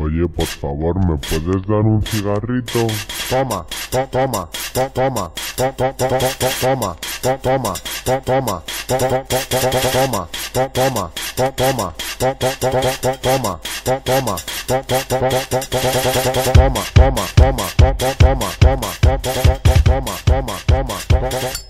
[0.00, 2.86] oye, por favor, ¿me puedes dar un cigarrito?
[3.28, 8.62] Toma, to- toma, to- toma, to- to- to- to- to- toma, to- toma, to- toma,
[8.86, 13.18] to- to- to- to- to- toma, to- toma, to- toma, to- to- to- to- to-
[13.20, 14.36] toma, to- toma,
[14.68, 19.18] to- to- to- to- to- to- to- toma, toma, toma, to- to- toma, toma, to-
[19.18, 21.69] to- to- to- toma, toma, toma,